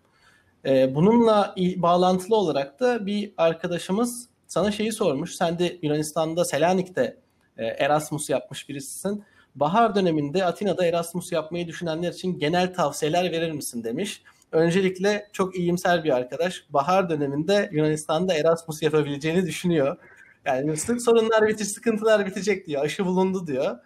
E, 0.65 0.95
bununla 0.95 1.55
bağlantılı 1.77 2.37
olarak 2.37 2.81
da 2.81 3.07
bir 3.07 3.33
arkadaşımız 3.37 4.29
sana 4.47 4.73
şeyi 4.73 4.93
sormuş. 4.93 5.35
Sen 5.35 5.59
de 5.59 5.79
Yunanistan'da 5.83 6.45
Selanik'te 6.45 7.17
e, 7.59 7.65
Erasmus 7.65 8.31
yapmış 8.31 8.69
birisisin. 8.69 9.25
Bahar 9.55 9.95
döneminde 9.95 10.45
Atina'da 10.45 10.87
Erasmus 10.87 11.33
yapmayı 11.33 11.67
düşünenler 11.67 12.13
için 12.13 12.39
genel 12.39 12.75
tavsiyeler 12.75 13.33
verir 13.33 13.53
misin 13.53 13.85
demiş. 13.85 14.23
Öncelikle 14.53 15.29
çok 15.33 15.59
iyimser 15.59 16.05
bir 16.05 16.11
arkadaş. 16.17 16.65
Bahar 16.71 17.11
döneminde 17.11 17.71
Yunanistan'da 17.73 18.35
Erasmus 18.35 18.83
yapabileceğini 18.83 19.47
düşünüyor. 19.47 19.97
Yani 20.45 20.77
sorunlar 20.77 21.49
bitiş, 21.49 21.69
sıkıntılar 21.69 22.27
bitecek 22.27 22.67
diyor. 22.67 22.85
Aşı 22.85 23.07
bulundu 23.07 23.47
diyor. 23.47 23.79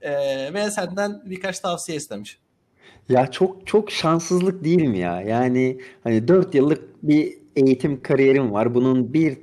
Ee, 0.00 0.54
ve 0.54 0.70
senden 0.70 1.22
birkaç 1.26 1.60
tavsiye 1.60 1.98
istemiş. 1.98 2.38
Ya 3.08 3.30
çok 3.30 3.66
çok 3.66 3.90
şanssızlık 3.90 4.64
değil 4.64 4.82
mi 4.82 4.98
ya? 4.98 5.22
Yani 5.22 5.80
hani 6.04 6.28
4 6.28 6.54
yıllık 6.54 6.84
bir 7.02 7.38
eğitim 7.56 8.02
kariyerim 8.02 8.52
var. 8.52 8.74
Bunun 8.74 9.12
bir 9.14 9.38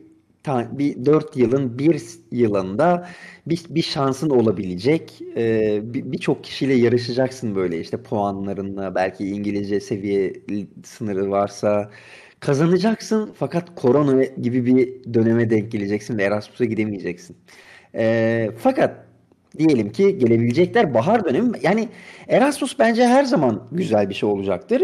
bir 0.47 1.05
4 1.05 1.37
yılın 1.37 1.79
bir 1.79 2.01
yılında 2.31 3.09
bir, 3.47 3.61
bir 3.69 3.81
şansın 3.81 4.29
olabilecek. 4.29 5.21
Ee, 5.37 5.81
Birçok 5.83 6.37
bir 6.37 6.43
kişiyle 6.43 6.73
yarışacaksın 6.73 7.55
böyle 7.55 7.79
işte 7.79 7.97
puanlarınla 8.03 8.95
belki 8.95 9.27
İngilizce 9.27 9.79
seviye 9.79 10.33
sınırı 10.83 11.29
varsa 11.31 11.91
kazanacaksın 12.39 13.33
fakat 13.37 13.75
korona 13.75 14.23
gibi 14.23 14.65
bir 14.65 15.13
döneme 15.13 15.49
denk 15.49 15.71
geleceksin 15.71 16.17
ve 16.17 16.23
Erasmus'a 16.23 16.65
gidemeyeceksin. 16.65 17.37
Ee, 17.95 18.51
fakat 18.57 19.05
diyelim 19.59 19.91
ki 19.91 20.17
gelebilecekler 20.17 20.93
bahar 20.93 21.25
dönemi 21.25 21.57
yani 21.61 21.89
Erasmus 22.27 22.79
bence 22.79 23.07
her 23.07 23.23
zaman 23.23 23.67
güzel 23.71 24.09
bir 24.09 24.13
şey 24.13 24.29
olacaktır 24.29 24.81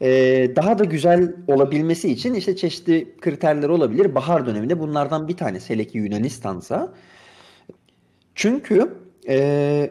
e, 0.00 0.08
daha 0.56 0.78
da 0.78 0.84
güzel 0.84 1.34
olabilmesi 1.48 2.12
için 2.12 2.34
işte 2.34 2.56
çeşitli 2.56 3.16
kriterler 3.20 3.68
olabilir. 3.68 4.14
Bahar 4.14 4.46
döneminde 4.46 4.80
bunlardan 4.80 5.28
bir 5.28 5.36
tanesi 5.36 5.74
hele 5.74 5.84
ki 5.84 5.98
Yunanistan'sa. 5.98 6.94
Çünkü 8.34 9.06
Ee, 9.28 9.90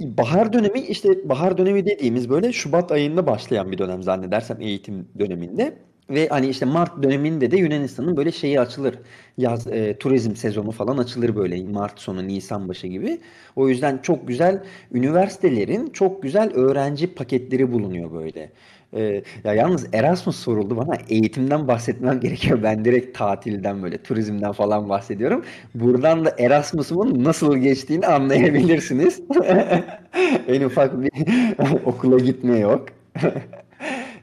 bahar 0.00 0.52
dönemi 0.52 0.80
işte 0.80 1.28
bahar 1.28 1.58
dönemi 1.58 1.86
dediğimiz 1.86 2.30
böyle 2.30 2.52
Şubat 2.52 2.92
ayında 2.92 3.26
başlayan 3.26 3.72
bir 3.72 3.78
dönem 3.78 4.02
zannedersem 4.02 4.60
eğitim 4.60 5.08
döneminde. 5.18 5.78
Ve 6.10 6.28
hani 6.28 6.48
işte 6.48 6.66
Mart 6.66 7.02
döneminde 7.02 7.50
de 7.50 7.56
Yunanistan'ın 7.56 8.16
böyle 8.16 8.32
şeyi 8.32 8.60
açılır. 8.60 8.98
Yaz 9.38 9.66
e, 9.66 9.98
turizm 9.98 10.34
sezonu 10.36 10.70
falan 10.70 10.98
açılır 10.98 11.36
böyle 11.36 11.64
Mart 11.64 12.00
sonu 12.00 12.28
Nisan 12.28 12.68
başı 12.68 12.86
gibi. 12.86 13.20
O 13.56 13.68
yüzden 13.68 13.98
çok 13.98 14.28
güzel 14.28 14.62
üniversitelerin 14.92 15.90
çok 15.90 16.22
güzel 16.22 16.52
öğrenci 16.54 17.14
paketleri 17.14 17.72
bulunuyor 17.72 18.12
böyle. 18.12 18.52
Ee, 18.96 19.22
ya 19.44 19.54
yalnız 19.54 19.86
Erasmus 19.92 20.36
soruldu 20.36 20.76
bana. 20.76 20.96
Eğitimden 21.08 21.68
bahsetmem 21.68 22.20
gerekiyor. 22.20 22.62
Ben 22.62 22.84
direkt 22.84 23.18
tatilden 23.18 23.82
böyle 23.82 24.02
turizmden 24.02 24.52
falan 24.52 24.88
bahsediyorum. 24.88 25.44
Buradan 25.74 26.24
da 26.24 26.34
Erasmus'umun 26.38 27.24
nasıl 27.24 27.56
geçtiğini 27.56 28.06
anlayabilirsiniz. 28.06 29.20
en 30.48 30.62
ufak 30.62 31.02
bir 31.02 31.10
okula 31.84 32.18
gitme 32.18 32.58
yok. 32.58 32.86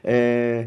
Ee, 0.04 0.64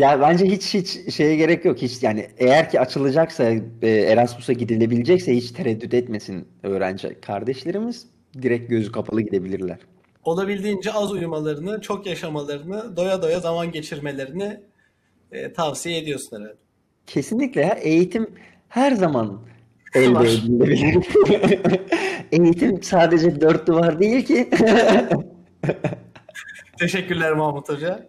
ya 0.00 0.20
bence 0.20 0.44
hiç 0.44 0.74
hiç 0.74 1.14
şeye 1.14 1.36
gerek 1.36 1.64
yok. 1.64 1.82
Hiç 1.82 2.02
yani 2.02 2.28
eğer 2.38 2.70
ki 2.70 2.80
açılacaksa 2.80 3.44
e, 3.82 3.88
Erasmus'a 3.88 4.52
gidilebilecekse 4.52 5.36
hiç 5.36 5.50
tereddüt 5.50 5.94
etmesin 5.94 6.48
öğrenci 6.62 7.20
kardeşlerimiz. 7.20 8.06
Direkt 8.42 8.70
gözü 8.70 8.92
kapalı 8.92 9.20
gidebilirler. 9.20 9.78
Olabildiğince 10.24 10.92
az 10.92 11.12
uyumalarını, 11.12 11.80
çok 11.80 12.06
yaşamalarını, 12.06 12.96
doya 12.96 13.22
doya 13.22 13.40
zaman 13.40 13.72
geçirmelerini 13.72 14.60
e, 15.32 15.52
tavsiye 15.52 15.98
ediyorsun 15.98 16.36
herhalde. 16.36 16.56
Kesinlikle 17.06 17.60
ya 17.60 17.74
eğitim 17.74 18.26
her 18.68 18.92
zaman 18.92 19.40
elde 19.94 20.32
edilebilir. 20.32 21.06
Eğitim 22.32 22.82
sadece 22.82 23.40
dört 23.40 23.66
duvar 23.66 24.00
değil 24.00 24.24
ki. 24.24 24.50
Teşekkürler 26.78 27.32
Mahmut 27.32 27.68
Hoca. 27.68 28.08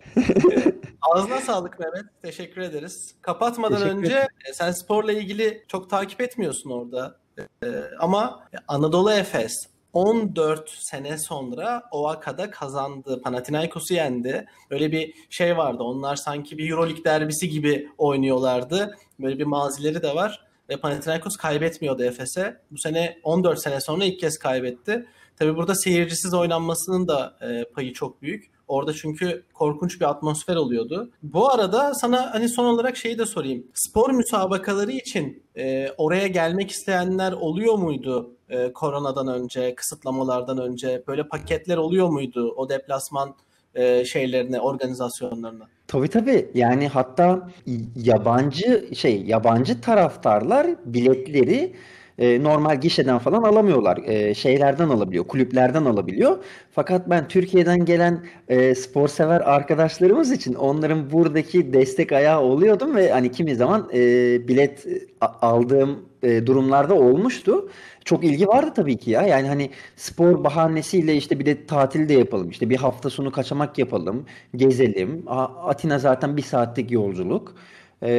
Ağzına 1.02 1.42
sağlık 1.42 1.80
Mehmet. 1.80 2.06
Teşekkür 2.22 2.62
ederiz. 2.62 3.16
Kapatmadan 3.22 3.78
Teşekkür 3.78 3.98
önce 3.98 4.28
e, 4.50 4.54
sen 4.54 4.72
sporla 4.72 5.12
ilgili 5.12 5.64
çok 5.68 5.90
takip 5.90 6.22
etmiyorsun 6.22 6.70
orada. 6.70 7.18
E, 7.64 7.68
ama 8.00 8.48
Anadolu 8.68 9.12
Efes 9.12 9.54
14 9.94 10.70
sene 10.70 11.18
sonra 11.18 11.84
OAKA'da 11.92 12.52
kazandı. 12.52 13.22
Panathinaikos'u 13.22 13.94
yendi. 13.94 14.46
Öyle 14.70 14.92
bir 14.92 15.14
şey 15.30 15.58
vardı. 15.58 15.84
Onlar 15.84 16.16
sanki 16.16 16.58
bir 16.58 16.70
Euroleague 16.70 17.04
derbisi 17.04 17.50
gibi 17.50 17.90
oynuyorlardı. 17.98 18.96
Böyle 19.20 19.40
bir 19.40 19.46
mazileri 19.46 20.04
de 20.04 20.16
var. 20.16 20.46
Ve 20.70 20.78
Panathinaikos 20.78 21.38
kaybetmiyordu 21.38 22.04
Efes'e. 22.04 22.62
Bu 22.72 22.78
sene 22.78 23.20
14 23.24 23.62
sene 23.62 23.82
sonra 23.82 24.06
ilk 24.06 24.20
kez 24.20 24.38
kaybetti. 24.38 25.06
Tabii 25.40 25.56
burada 25.56 25.76
seyircisiz 25.76 26.34
oynanmasının 26.34 27.08
da 27.08 27.38
e, 27.42 27.64
payı 27.74 27.94
çok 27.94 28.22
büyük. 28.22 28.52
Orada 28.72 28.94
çünkü 28.94 29.44
korkunç 29.54 30.02
bir 30.02 30.10
atmosfer 30.10 30.56
oluyordu. 30.56 31.10
Bu 31.24 31.52
arada 31.52 31.94
sana 31.94 32.34
hani 32.34 32.50
son 32.50 32.66
olarak 32.66 32.98
şeyi 32.98 33.20
de 33.20 33.26
sorayım. 33.26 33.64
Spor 33.74 34.12
müsabakaları 34.12 34.92
için 34.92 35.44
e, 35.58 35.90
oraya 35.98 36.28
gelmek 36.28 36.72
isteyenler 36.72 37.32
oluyor 37.32 37.78
muydu 37.78 38.32
e, 38.50 38.74
koronadan 38.74 39.28
önce, 39.28 39.76
kısıtlamalardan 39.76 40.58
önce? 40.58 41.04
Böyle 41.08 41.28
paketler 41.28 41.78
oluyor 41.78 42.10
muydu 42.10 42.54
o 42.58 42.70
deplasman 42.70 43.36
e, 43.76 44.06
şeylerine, 44.06 44.60
organizasyonlarına? 44.60 45.68
Tabii 45.88 46.08
tabii. 46.08 46.52
Yani 46.54 46.88
hatta 46.88 47.50
yabancı 47.96 48.90
şey 48.96 49.24
yabancı 49.26 49.82
taraftarlar 49.82 50.68
biletleri 50.86 51.76
e, 52.18 52.44
normal 52.44 52.82
gişeden 52.82 53.18
falan 53.18 53.44
alamıyorlar. 53.44 53.98
E, 54.06 54.34
şeylerden 54.34 54.90
alabiliyor, 54.90 55.28
kulüplerden 55.28 55.86
alabiliyor. 55.86 56.38
Fakat 56.72 57.10
ben 57.10 57.28
Türkiye'den 57.28 57.86
gelen 57.86 58.26
e, 58.48 58.76
spor 58.76 59.08
sever 59.08 59.42
arkadaşlarımız 59.42 60.32
için 60.32 60.54
onların 60.54 61.12
buradaki 61.12 61.74
destek 61.74 62.12
ayağı 62.12 62.42
oluyordum 62.42 62.96
ve 62.96 63.12
hani 63.12 63.32
kimi 63.32 63.56
zaman 63.56 63.90
e, 63.94 64.00
bilet 64.48 64.86
aldığım 65.22 66.06
e, 66.24 66.46
durumlarda 66.46 66.94
olmuştu. 66.94 67.70
Çok 68.06 68.24
ilgi 68.24 68.48
vardı 68.48 68.72
tabii 68.76 68.98
ki 68.98 69.12
ya. 69.12 69.22
Yani 69.22 69.48
hani 69.48 69.70
spor 69.96 70.44
bahanesiyle 70.44 71.16
işte 71.16 71.40
bir 71.40 71.46
de 71.46 71.66
tatil 71.66 72.10
de 72.10 72.14
yapalım. 72.14 72.50
İşte 72.50 72.70
bir 72.70 72.76
hafta 72.78 73.10
sonu 73.10 73.32
kaçamak 73.32 73.78
yapalım, 73.78 74.26
gezelim. 74.56 75.24
Atina 75.28 76.00
zaten 76.00 76.38
bir 76.38 76.42
saatlik 76.42 76.92
yolculuk. 76.92 77.56
E, 78.04 78.10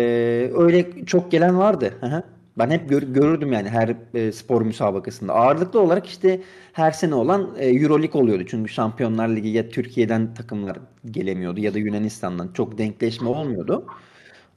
öyle 0.54 1.04
çok 1.06 1.30
gelen 1.30 1.58
vardı. 1.58 1.94
Hı. 2.00 2.22
Ben 2.58 2.70
hep 2.70 2.88
gör- 2.88 3.02
görürdüm 3.02 3.52
yani 3.52 3.68
her 3.68 3.96
e, 4.14 4.32
spor 4.32 4.62
müsabakasında. 4.62 5.32
Ağırlıklı 5.34 5.80
olarak 5.80 6.06
işte 6.06 6.40
her 6.72 6.90
sene 6.92 7.14
olan 7.14 7.54
e, 7.58 7.66
Euroleague 7.68 8.22
oluyordu. 8.22 8.44
Çünkü 8.48 8.72
Şampiyonlar 8.72 9.28
Ligi 9.28 9.48
ya 9.48 9.68
Türkiye'den 9.68 10.34
takımlar 10.34 10.78
gelemiyordu 11.10 11.60
ya 11.60 11.74
da 11.74 11.78
Yunanistan'dan 11.78 12.52
çok 12.52 12.78
denkleşme 12.78 13.28
olmuyordu. 13.28 13.86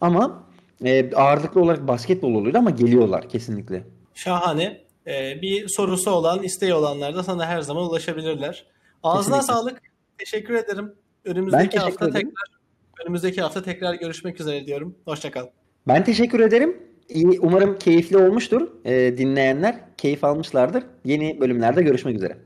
Ama 0.02 0.44
e, 0.86 1.16
ağırlıklı 1.16 1.62
olarak 1.62 1.88
basketbol 1.88 2.34
oluyordu 2.36 2.58
ama 2.58 2.70
geliyorlar 2.70 3.30
kesinlikle. 3.30 3.84
Şahane. 4.14 4.82
E, 5.08 5.42
bir 5.42 5.68
sorusu 5.68 6.12
olan, 6.12 6.44
isteği 6.44 6.74
olanlar 6.74 7.16
da 7.16 7.24
sana 7.24 7.46
her 7.46 7.62
zaman 7.62 7.84
ulaşabilirler. 7.84 8.66
Ağzına 9.04 9.36
Kesinlikle. 9.36 9.54
sağlık. 9.54 9.82
Teşekkür 10.18 10.54
ederim. 10.54 10.94
Ben 11.26 11.32
Önümüzdeki 11.32 11.70
teşekkür 11.70 11.84
hafta 11.92 12.08
ederim. 12.10 12.28
tekrar 12.28 13.04
önümüzdeki 13.06 13.42
hafta 13.42 13.64
tekrar 13.64 13.94
görüşmek 13.94 14.42
üzere 14.42 14.66
diyorum. 14.66 14.96
Hoşça 15.06 15.32
kal. 15.32 15.46
Ben 15.88 16.04
teşekkür 16.04 16.40
ederim. 16.40 16.78
İyi, 17.10 17.40
umarım 17.40 17.78
keyifli 17.80 18.18
olmuştur. 18.18 18.68
E, 18.86 19.18
dinleyenler 19.18 19.96
keyif 19.98 20.24
almışlardır. 20.24 20.84
Yeni 21.06 21.40
bölümlerde 21.40 21.82
görüşmek 21.84 22.16
üzere. 22.16 22.45